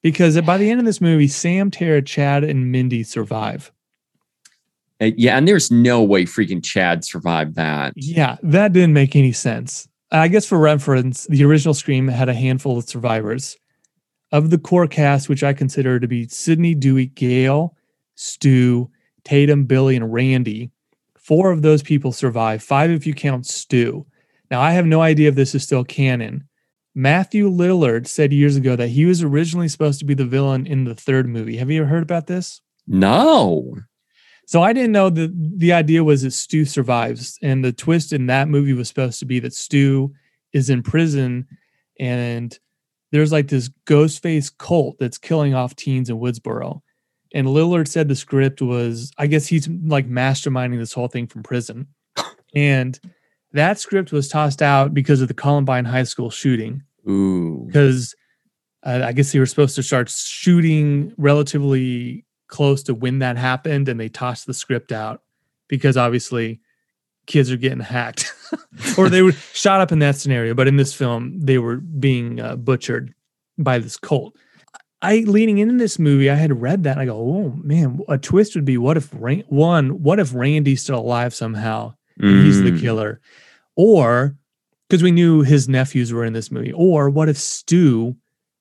[0.02, 3.72] Because by the end of this movie, Sam, Tara, Chad, and Mindy survive.
[5.00, 7.92] Uh, yeah, and there's no way freaking Chad survived that.
[7.96, 9.88] Yeah, that didn't make any sense.
[10.12, 13.56] I guess for reference, the original Scream had a handful of survivors.
[14.32, 17.76] Of the core cast, which I consider to be Sidney, Dewey, Gale,
[18.14, 18.90] Stu,
[19.24, 20.70] Tatum, Billy, and Randy,
[21.18, 22.62] four of those people survive.
[22.62, 24.06] Five if you count Stu.
[24.50, 26.44] Now, I have no idea if this is still canon.
[26.94, 30.84] Matthew Lillard said years ago that he was originally supposed to be the villain in
[30.84, 31.56] the third movie.
[31.56, 32.60] Have you ever heard about this?
[32.86, 33.76] No.
[34.50, 38.26] So I didn't know that the idea was that Stu survives, and the twist in
[38.26, 40.12] that movie was supposed to be that Stu
[40.52, 41.46] is in prison,
[42.00, 42.58] and
[43.12, 46.80] there's like this ghost face cult that's killing off teens in Woodsboro.
[47.32, 51.44] And Lillard said the script was, I guess he's like masterminding this whole thing from
[51.44, 51.86] prison,
[52.52, 52.98] and
[53.52, 57.66] that script was tossed out because of the Columbine High School shooting Ooh.
[57.68, 58.16] because
[58.84, 63.88] uh, I guess they were supposed to start shooting relatively close to when that happened,
[63.88, 65.22] and they tossed the script out
[65.68, 66.60] because obviously
[67.26, 68.32] kids are getting hacked,
[68.98, 70.52] or they were shot up in that scenario.
[70.54, 73.14] But in this film, they were being uh, butchered
[73.56, 74.36] by this cult.
[75.02, 76.92] I leading into this movie, I had read that.
[76.92, 80.34] And I go, oh man, a twist would be what if Ran- one, what if
[80.34, 81.94] Randy's still alive somehow?
[82.18, 82.80] and he's the Mm.
[82.82, 83.20] killer.
[83.76, 84.36] Or
[84.88, 86.72] because we knew his nephews were in this movie.
[86.72, 88.14] Or what if Stu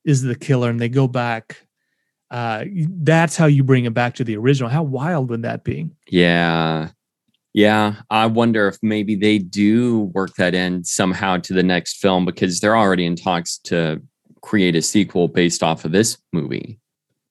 [0.06, 1.65] is the killer and they go back?
[2.32, 2.65] Uh,
[3.02, 4.70] that's how you bring it back to the original.
[4.70, 5.89] How wild would that be?
[6.10, 6.89] Yeah.
[7.54, 7.96] Yeah.
[8.10, 12.60] I wonder if maybe they do work that in somehow to the next film because
[12.60, 14.02] they're already in talks to
[14.42, 16.80] create a sequel based off of this movie.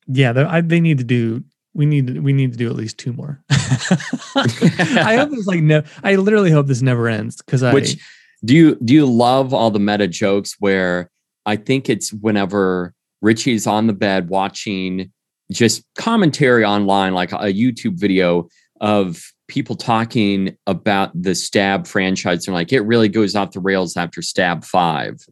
[0.09, 1.45] Yeah, they- I, they need to do.
[1.75, 3.41] We need to, we need to do at least two more.
[3.51, 5.83] I hope it's like no.
[6.03, 7.73] I literally hope this never ends because I.
[7.73, 7.97] Which
[8.45, 11.11] do you do you love all the meta jokes where
[11.47, 15.13] I think it's whenever Richie's on the bed watching
[15.51, 18.49] just commentary online, like a YouTube video
[18.81, 22.45] of people talking about the Stab franchise.
[22.45, 25.17] They're like, it really goes off the rails after Stab Five.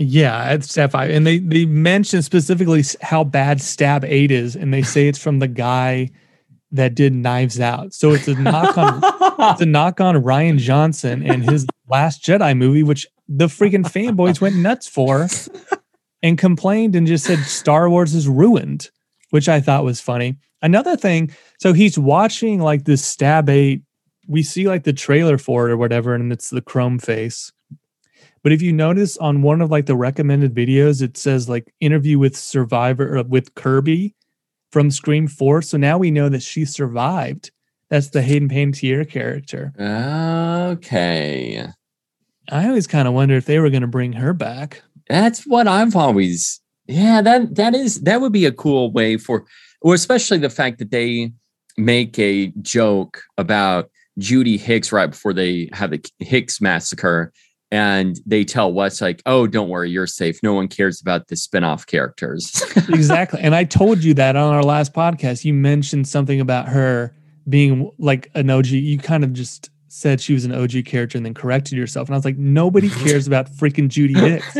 [0.00, 4.72] Yeah, it's Stab Five, and they they mention specifically how bad Stab Eight is, and
[4.72, 6.10] they say it's from the guy
[6.70, 7.92] that did Knives Out.
[7.94, 9.00] So it's a knock on
[9.52, 14.40] it's a knock on Rian Johnson and his Last Jedi movie, which the freaking fanboys
[14.40, 15.26] went nuts for,
[16.22, 18.90] and complained and just said Star Wars is ruined,
[19.30, 20.36] which I thought was funny.
[20.62, 23.82] Another thing, so he's watching like this Stab Eight.
[24.26, 27.52] We see like the trailer for it or whatever, and it's the Chrome face.
[28.42, 32.18] But if you notice on one of like the recommended videos, it says like interview
[32.18, 34.14] with Survivor or with Kirby
[34.70, 35.62] from Scream 4.
[35.62, 37.50] So now we know that she survived.
[37.90, 39.72] That's the Hayden Panettiere character.
[40.72, 41.68] okay.
[42.50, 44.82] I always kind of wonder if they were going to bring her back.
[45.08, 49.44] That's what I've always yeah, that that is that would be a cool way for
[49.82, 51.32] or especially the fact that they
[51.76, 57.32] make a joke about Judy Hicks right before they have the Hicks massacre
[57.70, 60.42] and they tell Wes like, "Oh, don't worry, you're safe.
[60.42, 63.40] No one cares about the spin-off characters." exactly.
[63.40, 65.44] And I told you that on our last podcast.
[65.44, 67.14] You mentioned something about her
[67.46, 68.68] being like an OG.
[68.68, 72.08] You kind of just said she was an OG character and then corrected yourself.
[72.08, 74.56] And I was like, nobody cares about freaking Judy Dix.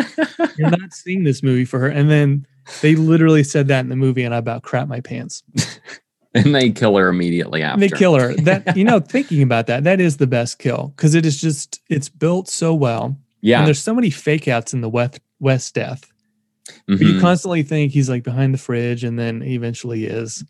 [0.57, 1.89] You're not seeing this movie for her.
[1.89, 2.47] And then
[2.83, 5.43] they literally said that in the movie, and I about crap my pants.
[6.35, 7.81] and they kill her immediately after.
[7.81, 8.35] They kill her.
[8.43, 11.81] That you know, thinking about that, that is the best kill because it is just
[11.89, 13.17] it's built so well.
[13.41, 13.59] Yeah.
[13.59, 16.11] And there's so many fake outs in the West West death.
[16.89, 17.03] Mm-hmm.
[17.03, 20.45] You constantly think he's like behind the fridge, and then he eventually is.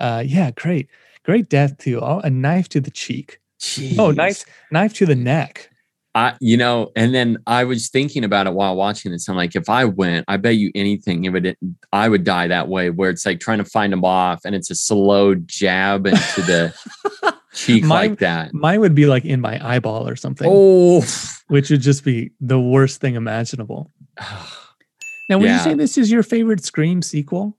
[0.00, 0.88] Uh, yeah, great,
[1.24, 2.00] great death too.
[2.00, 3.38] Oh, a knife to the cheek.
[3.64, 3.98] Jeez.
[3.98, 5.70] Oh, knife, knife to the neck.
[6.14, 9.28] I, you know, and then I was thinking about it while watching this.
[9.28, 11.56] I'm like, if I went, I bet you anything, it would,
[11.92, 14.70] I would die that way, where it's like trying to find them off, and it's
[14.70, 16.74] a slow jab into the
[17.54, 18.54] cheek mine, like that.
[18.54, 20.46] Mine would be like in my eyeball or something.
[20.48, 21.04] Oh,
[21.48, 23.90] which would just be the worst thing imaginable.
[25.28, 25.56] now, would yeah.
[25.56, 27.56] you say this is your favorite Scream sequel?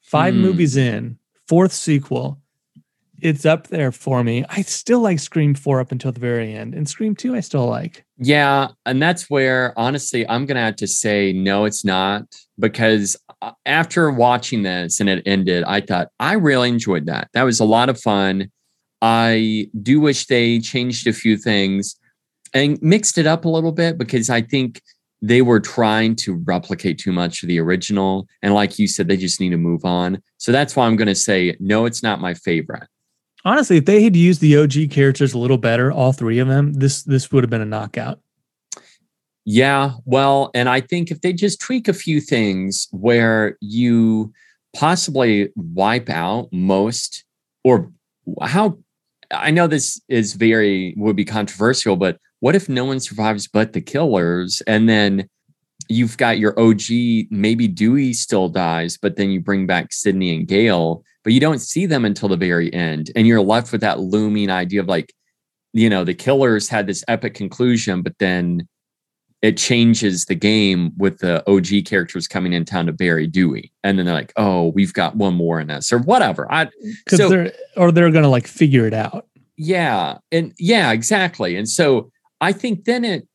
[0.00, 0.40] Five hmm.
[0.40, 2.41] movies in, fourth sequel
[3.22, 4.44] it's up there for me.
[4.48, 6.74] I still like Scream 4 up until the very end.
[6.74, 8.04] And Scream 2 I still like.
[8.18, 12.24] Yeah, and that's where honestly I'm going to have to say no it's not
[12.58, 17.28] because uh, after watching this and it ended, I thought I really enjoyed that.
[17.32, 18.50] That was a lot of fun.
[19.00, 21.96] I do wish they changed a few things
[22.52, 24.82] and mixed it up a little bit because I think
[25.24, 28.26] they were trying to replicate too much of the original.
[28.42, 30.20] And like you said, they just need to move on.
[30.38, 32.88] So that's why I'm going to say, no, it's not my favorite
[33.44, 36.72] honestly, if they had used the OG characters a little better, all three of them,
[36.74, 38.20] this this would have been a knockout.
[39.44, 44.32] Yeah, well, and I think if they just tweak a few things where you
[44.74, 47.24] possibly wipe out most
[47.64, 47.90] or
[48.40, 48.78] how
[49.32, 53.72] I know this is very would be controversial, but what if no one survives but
[53.72, 55.28] the killers and then
[55.88, 56.82] you've got your OG,
[57.30, 61.60] maybe Dewey still dies, but then you bring back Sidney and Gale but you don't
[61.60, 63.10] see them until the very end.
[63.14, 65.14] And you're left with that looming idea of like,
[65.72, 68.68] you know, the killers had this epic conclusion, but then
[69.42, 73.72] it changes the game with the OG characters coming in town to bury Dewey.
[73.82, 76.50] And then they're like, oh, we've got one more in us or whatever.
[76.50, 76.68] I
[77.08, 79.26] so, they're or they're gonna like figure it out.
[79.56, 80.18] Yeah.
[80.30, 81.56] And yeah, exactly.
[81.56, 83.26] And so I think then it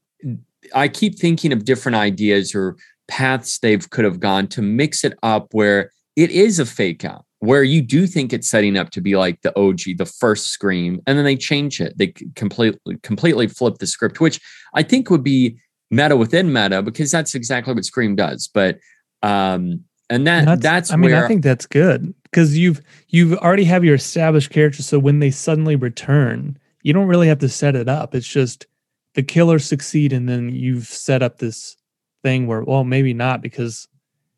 [0.74, 5.18] I keep thinking of different ideas or paths they've could have gone to mix it
[5.24, 9.02] up where it is a fake out where you do think it's setting up to
[9.02, 11.98] be like the OG, the first Scream, and then they change it.
[11.98, 14.40] They completely completely flip the script, which
[14.74, 15.58] I think would be
[15.92, 18.48] meta within meta because that's exactly what Scream does.
[18.48, 18.80] But
[19.22, 23.66] um, and that that's, that's I mean, I think that's good because you've you've already
[23.66, 24.88] have your established characters.
[24.88, 28.16] So when they suddenly return, you don't really have to set it up.
[28.16, 28.66] It's just
[29.14, 31.76] the killers succeed, and then you've set up this
[32.24, 33.88] thing where, well, maybe not because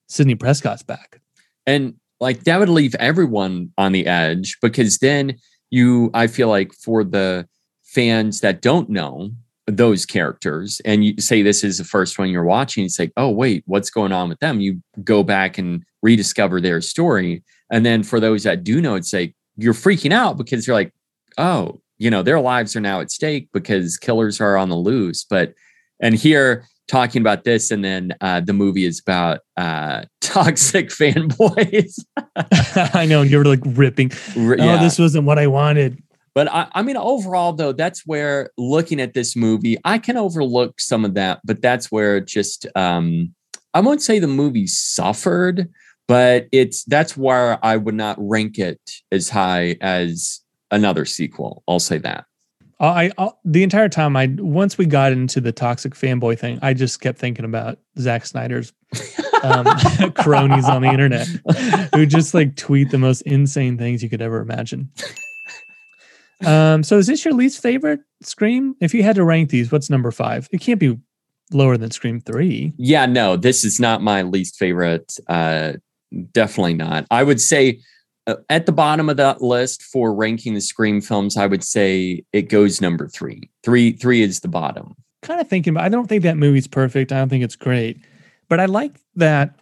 [0.08, 1.22] Sidney Prescott's back.
[1.66, 5.36] And like that would leave everyone on the edge because then
[5.70, 7.48] you i feel like for the
[7.84, 9.30] fans that don't know
[9.68, 13.30] those characters and you say this is the first one you're watching it's like oh
[13.30, 14.60] wait what's going on with them?
[14.60, 19.14] You go back and rediscover their story and then for those that do know it's
[19.14, 20.92] like you're freaking out because you're like
[21.38, 25.24] oh you know their lives are now at stake because killers are on the loose.
[25.24, 25.54] But
[26.00, 32.04] and here talking about this, and then uh, the movie is about uh, toxic fanboys.
[32.96, 34.12] I know you're like ripping.
[34.36, 34.82] R- oh, yeah.
[34.82, 36.02] this wasn't what I wanted.
[36.36, 40.80] But I, I mean, overall, though, that's where looking at this movie, I can overlook
[40.80, 41.40] some of that.
[41.44, 43.34] But that's where just um,
[43.74, 45.70] I won't say the movie suffered,
[46.08, 48.80] but it's that's where I would not rank it
[49.12, 51.64] as high as another sequel.
[51.68, 52.26] I'll say that.
[52.88, 56.74] I, I, the entire time I once we got into the toxic fanboy thing, I
[56.74, 58.72] just kept thinking about Zack Snyder's
[59.44, 59.66] um,
[60.16, 61.28] cronies on the internet
[61.96, 64.90] who just like tweet the most insane things you could ever imagine.
[66.46, 68.76] Um, so is this your least favorite Scream?
[68.80, 70.48] If you had to rank these, what's number five?
[70.54, 70.98] It can't be
[71.52, 72.74] lower than Scream three.
[72.78, 75.18] Yeah, no, this is not my least favorite.
[75.28, 75.74] Uh,
[76.32, 77.06] definitely not.
[77.12, 77.82] I would say
[78.50, 82.44] at the bottom of that list for ranking the Scream films, I would say it
[82.44, 83.50] goes number three.
[83.64, 84.96] Three, three is the bottom.
[85.22, 87.12] Kind of thinking, but I don't think that movie's perfect.
[87.12, 87.98] I don't think it's great,
[88.48, 89.60] but I like that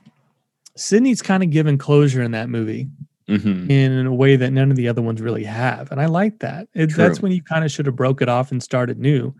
[0.75, 2.87] Sidney's kind of given closure in that movie
[3.27, 3.69] mm-hmm.
[3.69, 6.67] in a way that none of the other ones really have, and I like that.
[6.73, 9.33] It, that's when you kind of should have broke it off and started new.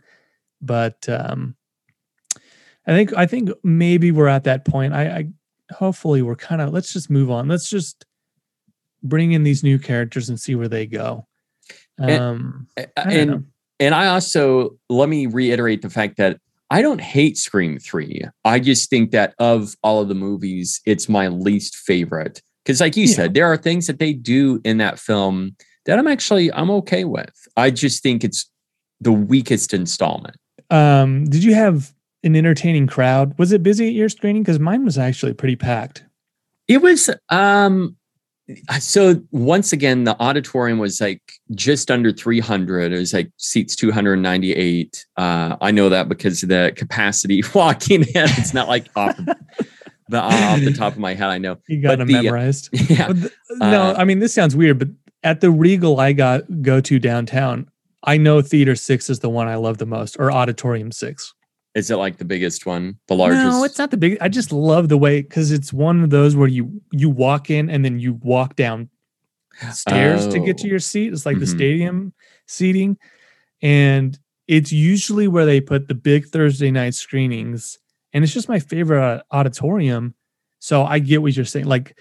[0.60, 1.56] But um,
[2.88, 4.94] I think I think maybe we're at that point.
[4.94, 5.28] I, I
[5.74, 7.48] hopefully we're kind of let's just move on.
[7.48, 8.07] Let's just
[9.04, 11.28] bring in these new characters and see where they go.
[12.00, 13.46] Um, and and,
[13.80, 16.40] and I also let me reiterate the fact that
[16.70, 18.24] I don't hate Scream 3.
[18.44, 22.42] I just think that of all of the movies, it's my least favorite.
[22.64, 23.16] Because, like you Yeah.
[23.16, 27.06] said, there are things that they do in that film that I'm actually I'm okay
[27.06, 27.34] with.
[27.56, 28.50] I just think it's
[29.00, 30.36] the weakest installment.
[30.70, 31.94] Um, did you have
[32.24, 33.38] an entertaining crowd?
[33.40, 34.44] Was it busy at your screening?
[34.44, 36.04] Because mine was actually pretty packed.
[36.68, 37.96] It was um
[38.80, 41.22] so once again the auditorium was like
[41.54, 46.72] just under 300 it was like seats 298 uh i know that because of the
[46.76, 49.18] capacity walking in it's not like off
[50.10, 52.22] the off the top of my head i know You got But them the, uh,
[52.24, 52.70] memorized.
[52.90, 53.12] yeah
[53.52, 54.90] no, Uh, I mean this sounds weird, but
[55.24, 57.70] at the Regal I got go to downtown,
[58.04, 61.34] I know Theater Six is the one I love the most, or Auditorium Six.
[61.76, 64.18] Is it like the biggest one the largest No, it's not the big.
[64.22, 67.70] I just love the way because it's one of those where you you walk in
[67.70, 68.90] and then you walk down
[69.72, 70.72] stairs to get to Oh.
[70.72, 71.14] your seat.
[71.14, 71.56] It's like the Mhm.
[71.56, 72.14] stadium
[72.48, 72.98] seating,
[73.62, 77.78] and it's usually where they put the big Thursday night screenings.
[78.14, 80.16] And it's just my favorite auditorium.
[80.60, 81.66] So I get what you're saying.
[81.66, 81.98] Like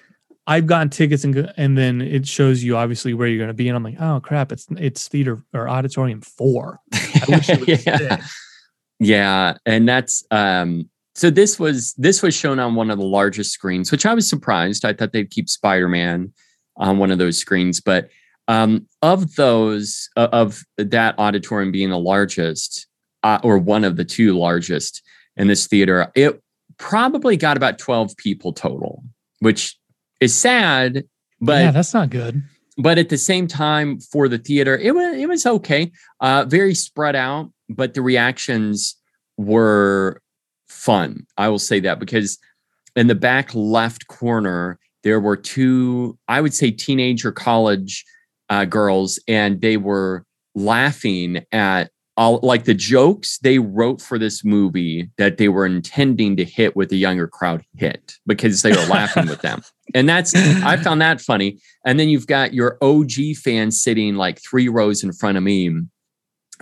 [0.46, 3.68] I've gotten tickets and and then it shows you obviously where you're going to be,
[3.68, 6.78] and I'm like, oh crap, it's it's theater or auditorium four.
[6.94, 8.22] I wish it was yeah.
[8.98, 13.52] Yeah, and that's um so this was this was shown on one of the largest
[13.52, 14.84] screens, which I was surprised.
[14.84, 16.32] I thought they'd keep Spider-Man
[16.76, 18.08] on one of those screens, but
[18.48, 22.86] um of those uh, of that auditorium being the largest
[23.22, 25.02] uh, or one of the two largest
[25.36, 26.40] in this theater, it
[26.78, 29.02] probably got about 12 people total,
[29.40, 29.76] which
[30.20, 31.04] is sad,
[31.40, 32.42] but yeah, that's not good.
[32.76, 36.74] But at the same time for the theater it was it was okay uh very
[36.74, 38.96] spread out but the reactions
[39.36, 40.20] were
[40.68, 42.38] fun i will say that because
[42.94, 48.04] in the back left corner there were two i would say teenager college
[48.48, 50.24] uh, girls and they were
[50.54, 56.36] laughing at all like the jokes they wrote for this movie that they were intending
[56.36, 59.62] to hit with the younger crowd hit because they were laughing with them
[59.94, 61.58] and that's i found that funny.
[61.84, 63.10] And then you've got your og
[63.42, 65.70] fans sitting like three rows in front of me.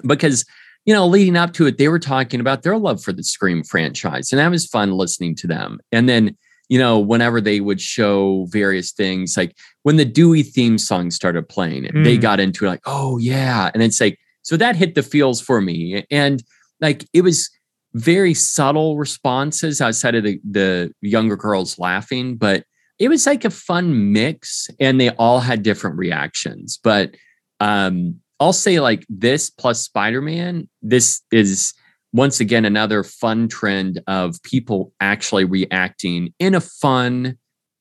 [0.07, 0.45] Because
[0.85, 3.63] you know leading up to it they were talking about their love for the scream
[3.63, 4.33] franchise.
[4.33, 5.81] And that was fun listening to them.
[5.93, 6.37] And then
[6.69, 11.49] you know whenever they would show various things like when the dewey theme song started
[11.49, 12.23] playing they Mm.
[12.23, 13.71] got into it like oh yeah.
[13.73, 16.05] And it's like so that hit the feels for me.
[16.11, 16.43] And
[16.81, 17.49] like it was
[17.95, 22.37] very subtle responses outside of the the younger girls laughing.
[22.37, 22.65] But
[22.99, 27.15] it was like a fun mix and they all had different reactions but
[27.61, 31.75] um i'll say like this plus spider-man this is
[32.13, 37.37] once again another fun trend of people actually reacting in a fun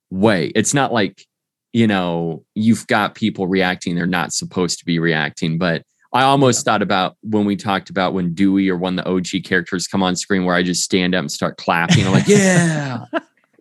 [0.10, 0.52] way.
[0.56, 1.26] It's not like
[1.74, 5.82] you know you've got people reacting they're not supposed to be reacting but
[6.14, 9.44] i almost thought about when we talked about when dewey or one of the og
[9.44, 12.06] characters come on screen where i just stand up and start clapping.
[12.06, 13.06] I'm like yeah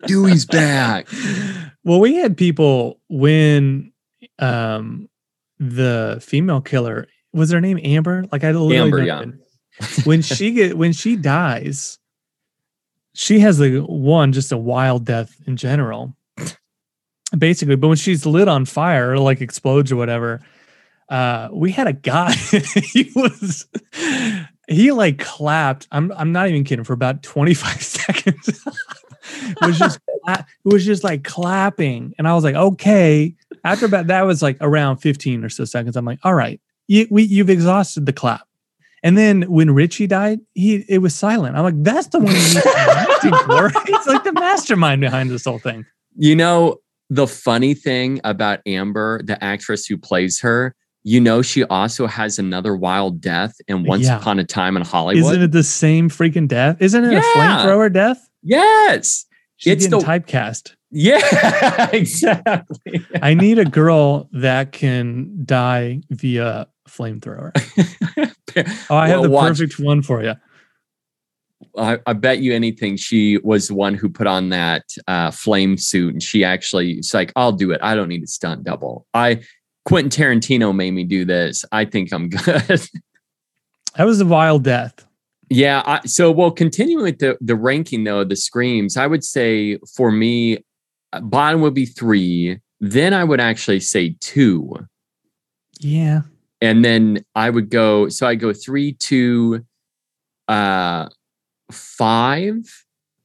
[0.07, 1.07] dewey's back
[1.83, 3.91] well, we had people when
[4.39, 5.09] um
[5.59, 8.25] the female killer was her name Amber?
[8.31, 9.25] Like I literally Amber, yeah.
[10.03, 11.99] when she get when she dies,
[13.13, 16.15] she has like one just a wild death in general.
[17.37, 20.41] Basically, but when she's lit on fire or like explodes or whatever,
[21.09, 22.31] uh we had a guy
[22.93, 23.67] he was
[24.67, 28.65] he like clapped i'm i'm not even kidding for about 25 seconds.
[29.61, 32.13] Was just it was just like clapping.
[32.17, 33.35] And i was like okay.
[33.63, 37.07] After about that was like around 15 or so seconds i'm like all right you,
[37.09, 38.47] we, you've exhausted the clap.
[39.01, 41.55] And then when richie died he it was silent.
[41.55, 43.69] I'm like that's the one to acting for.
[43.85, 45.85] He's like the mastermind behind this whole thing.
[46.15, 46.77] You know,
[47.09, 52.39] the funny thing about Amber, the actress who plays her, you know, she also has
[52.39, 54.17] another wild death in Once Yeah.
[54.19, 55.31] Upon a Time in Hollywood.
[55.33, 59.25] isn't it the same freaking death isn't it a flamethrower death yes.
[59.57, 63.05] she's It's the- typecast Yeah, exactly.
[63.21, 67.51] I need a girl that can die via flamethrower.
[68.91, 69.57] Oh, I have the watch.
[69.57, 70.35] perfect one for you.
[71.75, 75.75] I, I bet you anything she was the one who put on that uh, flame
[75.77, 79.07] suit and she actually it's like i'll do it i don't need a stunt double
[79.15, 79.41] i
[79.85, 82.81] quentin tarantino made me do this i think i'm good
[83.95, 85.05] That was a vile death.
[85.49, 85.83] Yeah.
[85.85, 90.11] I, so, well, continuing with the the ranking though, the screams, I would say for
[90.11, 90.63] me,
[91.21, 92.59] bottom would be three.
[92.79, 94.73] Then I would actually say two,
[95.79, 96.21] Yeah.
[96.59, 98.09] and then I would go.
[98.09, 99.63] So I go three, two,
[100.47, 101.07] uh,
[101.71, 102.55] five.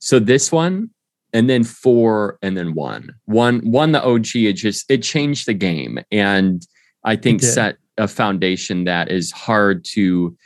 [0.00, 0.90] So this one,
[1.32, 3.14] and then four, and then one.
[3.26, 3.92] One, one.
[3.92, 4.36] The OG.
[4.36, 6.66] It just it changed the game, and
[7.04, 10.36] I think set a foundation that is hard to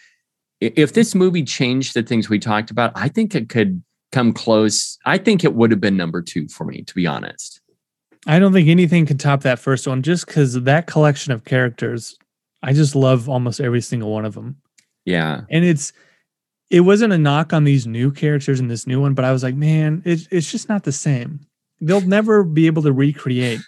[0.62, 4.96] if this movie changed the things we talked about, I think it could come close.
[5.04, 7.60] I think it would have been number two for me, to be honest.
[8.26, 12.16] I don't think anything can top that first one just because that collection of characters.
[12.62, 14.56] I just love almost every single one of them.
[15.04, 15.40] Yeah.
[15.50, 15.92] And it's,
[16.72, 19.42] it wasn't a knock on these new characters in this new one, but I was
[19.42, 21.40] like, man, it, it's just not the same.
[21.82, 23.60] They'll never be able to recreate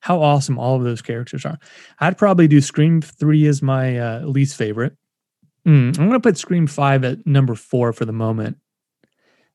[0.00, 1.58] how awesome all of those characters are.
[1.98, 4.96] I'd probably do Scream 3 as my uh, least favorite.
[5.66, 8.56] Mm, I'm going to put Scream 5 at number four for the moment.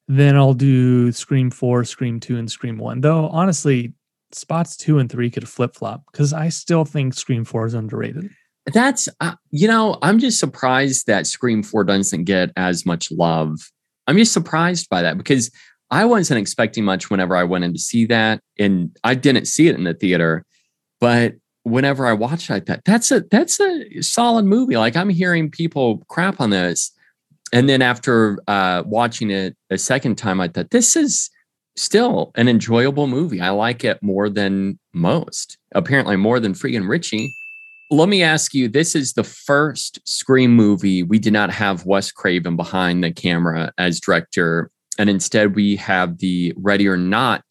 [0.08, 3.02] Then I'll do Scream 4, Scream 2, and Scream 1.
[3.02, 3.94] Though, honestly,
[4.32, 8.30] spots 2 and 3 could flip flop because I still think Scream 4 is underrated.
[8.68, 13.60] That's, uh, you know, I'm just surprised that Scream 4 doesn't get as much love.
[14.08, 15.52] I'm just surprised by that because
[15.90, 18.40] I wasn't expecting much whenever I went in to see that.
[18.60, 20.46] And I didn't see it in the theater.
[21.00, 24.78] But whenever I watched it, I thought that's a that's a solid movie.
[24.78, 26.92] Like I'm hearing people crap on this.
[27.54, 31.30] And then after uh, watching it a second time, I thought this is
[31.76, 33.42] still an enjoyable movie.
[33.42, 35.58] I like it more than most.
[35.74, 37.34] Apparently, more than freaking Richie.
[37.92, 42.12] Let me ask you: This is the first Scream movie we did not have Wes
[42.12, 47.44] Craven behind the camera as director, and instead we have the Ready or Not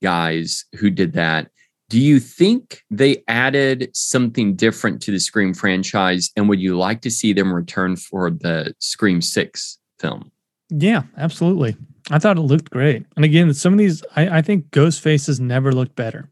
[0.00, 1.50] guys who did that.
[1.88, 6.30] Do you think they added something different to the Scream franchise?
[6.36, 10.30] And would you like to see them return for the Scream 6 film?
[10.68, 11.76] Yeah, absolutely.
[12.12, 13.06] I thought it looked great.
[13.16, 16.30] And again, some of these, I, I think Ghostface has never looked better.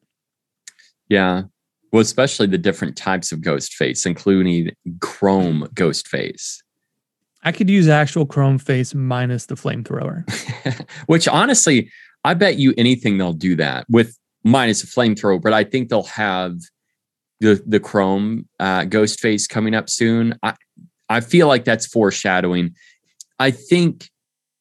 [1.09, 1.45] Yeah.
[1.93, 4.71] Well, especially the different types of ghost face, including
[5.01, 6.63] chrome ghost face.
[7.43, 10.29] I could use actual chrome face minus the flamethrower.
[11.07, 11.91] Which honestly,
[12.25, 16.03] I bet you anything they'll do that with minus a flamethrower, but I think they'll
[16.05, 16.59] have
[17.41, 20.39] the the chrome uh, ghost face coming up soon.
[20.43, 20.55] I
[21.09, 22.75] I feel like that's foreshadowing.
[23.39, 24.11] I think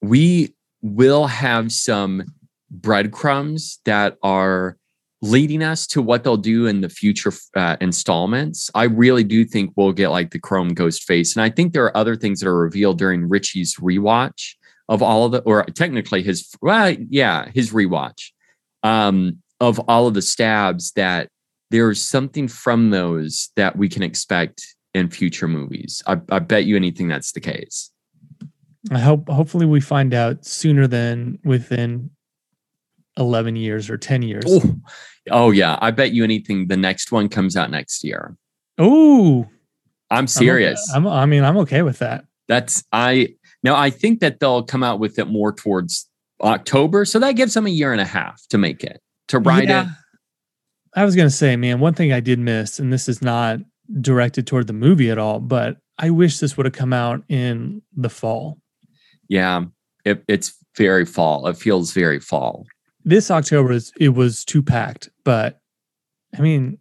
[0.01, 2.23] we will have some
[2.69, 4.77] breadcrumbs that are
[5.21, 8.69] leading us to what they'll do in the future uh, installments.
[8.75, 11.85] I really do think we'll get like the chrome ghost face, and I think there
[11.85, 14.55] are other things that are revealed during Richie's rewatch
[14.89, 18.31] of all of the, or technically his, well, yeah, his rewatch
[18.83, 21.29] um, of all of the stabs that
[21.71, 26.01] there's something from those that we can expect in future movies.
[26.07, 27.91] I, I bet you anything that's the case.
[28.91, 32.09] I hope hopefully we find out sooner than within
[33.17, 34.43] 11 years or 10 years.
[34.47, 34.75] Oh,
[35.31, 35.77] oh yeah.
[35.81, 38.35] I bet you anything the next one comes out next year.
[38.77, 39.47] Oh,
[40.09, 40.89] I'm serious.
[40.93, 42.25] I'm, I mean, I'm okay with that.
[42.47, 46.07] That's I now I think that they'll come out with it more towards
[46.41, 47.03] October.
[47.05, 49.83] So that gives them a year and a half to make it, to write Yeah.
[49.85, 49.89] it.
[50.95, 53.59] I was going to say, man, one thing I did miss, and this is not
[54.01, 57.81] directed toward the movie at all, but I wish this would have come out in
[57.95, 58.59] the fall.
[59.27, 59.65] Yeah.
[60.05, 61.47] It, it's very fall.
[61.47, 62.65] It feels very fall.
[63.07, 65.61] This October it was too packed, but
[66.37, 66.77] I mean,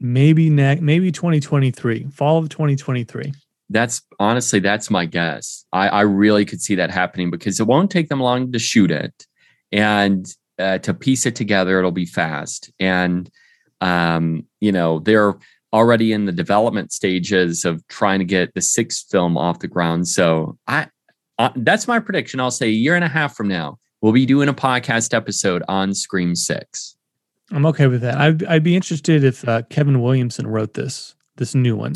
[0.00, 3.32] maybe next, maybe 2023, fall of 2023.
[3.70, 5.64] That's honestly, that's my guess.
[5.72, 8.90] I, I really could see that happening because it won't take them long to shoot
[8.90, 9.24] it,
[9.70, 10.26] and
[10.58, 12.72] uh, to piece it together, it'll be fast.
[12.80, 13.30] And
[13.80, 15.38] um, you know, they're
[15.72, 20.08] already in the development stages of trying to get the sixth film off the ground.
[20.08, 20.88] So I,
[21.38, 22.40] uh, that's my prediction.
[22.40, 25.62] I'll say a year and a half from now, we'll be doing a podcast episode
[25.68, 26.96] on Scream Six.
[27.50, 28.18] I'm okay with that.
[28.18, 31.94] I'd, I'd be interested if uh, Kevin Williamson wrote this this new one.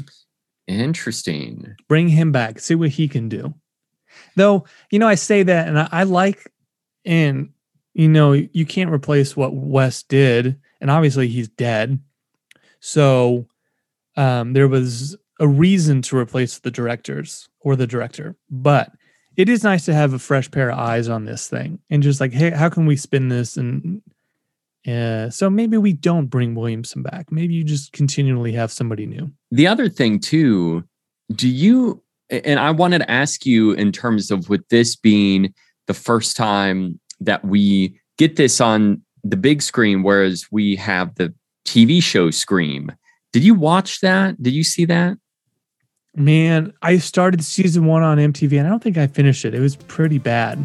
[0.66, 1.74] Interesting.
[1.88, 3.52] Bring him back, see what he can do.
[4.36, 6.50] Though, you know, I say that and I, I like,
[7.04, 7.50] and,
[7.92, 10.58] you know, you can't replace what Wes did.
[10.80, 11.98] And obviously he's dead.
[12.80, 13.46] So
[14.16, 18.36] um, there was a reason to replace the directors or the director.
[18.48, 18.92] But
[19.36, 22.20] it is nice to have a fresh pair of eyes on this thing and just
[22.20, 23.56] like, hey, how can we spin this?
[23.56, 24.02] And
[24.86, 27.30] uh, so maybe we don't bring Williamson back.
[27.32, 29.30] Maybe you just continually have somebody new.
[29.50, 30.84] the other thing too
[31.34, 35.52] do you and i wanted to ask you in terms of with this being
[35.86, 41.32] the first time that we get this on the big screen whereas we have the
[41.66, 42.90] tv show scream
[43.32, 45.16] did you watch that did you see that
[46.14, 49.54] Man, I started season one on MTV and I don't think I finished it.
[49.54, 50.58] It was pretty bad.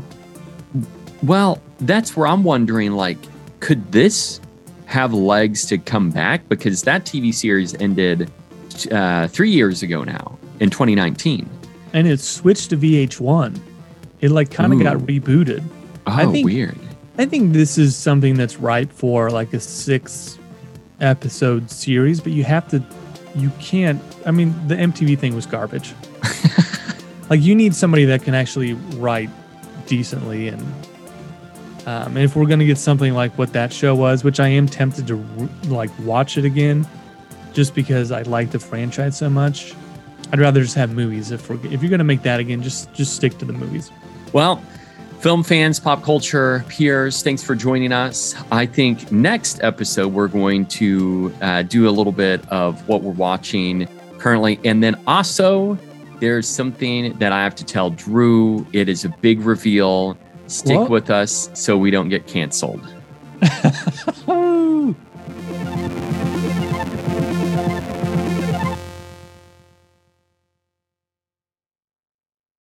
[1.24, 3.18] well that's where i'm wondering like
[3.60, 4.40] could this
[4.86, 8.32] have legs to come back because that tv series ended
[8.92, 11.48] uh, three years ago now in 2019
[11.94, 13.60] And it switched to VH1.
[14.22, 15.64] It like kind of got rebooted.
[16.06, 16.78] oh I think- weird
[17.18, 20.38] I think this is something that's ripe for like a six
[21.00, 22.84] episode series, but you have to,
[23.38, 24.02] you can't.
[24.26, 25.94] I mean, the MTV thing was garbage.
[27.30, 29.30] like you need somebody that can actually write
[29.86, 30.62] decently and
[31.86, 34.48] um, and if we're going to get something like what that show was which i
[34.48, 35.16] am tempted to
[35.68, 36.86] like watch it again
[37.54, 39.74] just because i like the franchise so much
[40.34, 42.94] i'd rather just have movies if we're if you're going to make that again just
[42.94, 43.92] just stick to the movies
[44.34, 44.62] well
[45.20, 50.66] film fans pop culture peers thanks for joining us i think next episode we're going
[50.68, 53.88] to uh, do a little bit of what we're watching
[54.20, 55.78] currently and then also
[56.20, 58.66] there's something that I have to tell Drew.
[58.74, 60.18] It is a big reveal.
[60.48, 60.90] Stick What?
[60.90, 62.82] with us so we don't get canceled.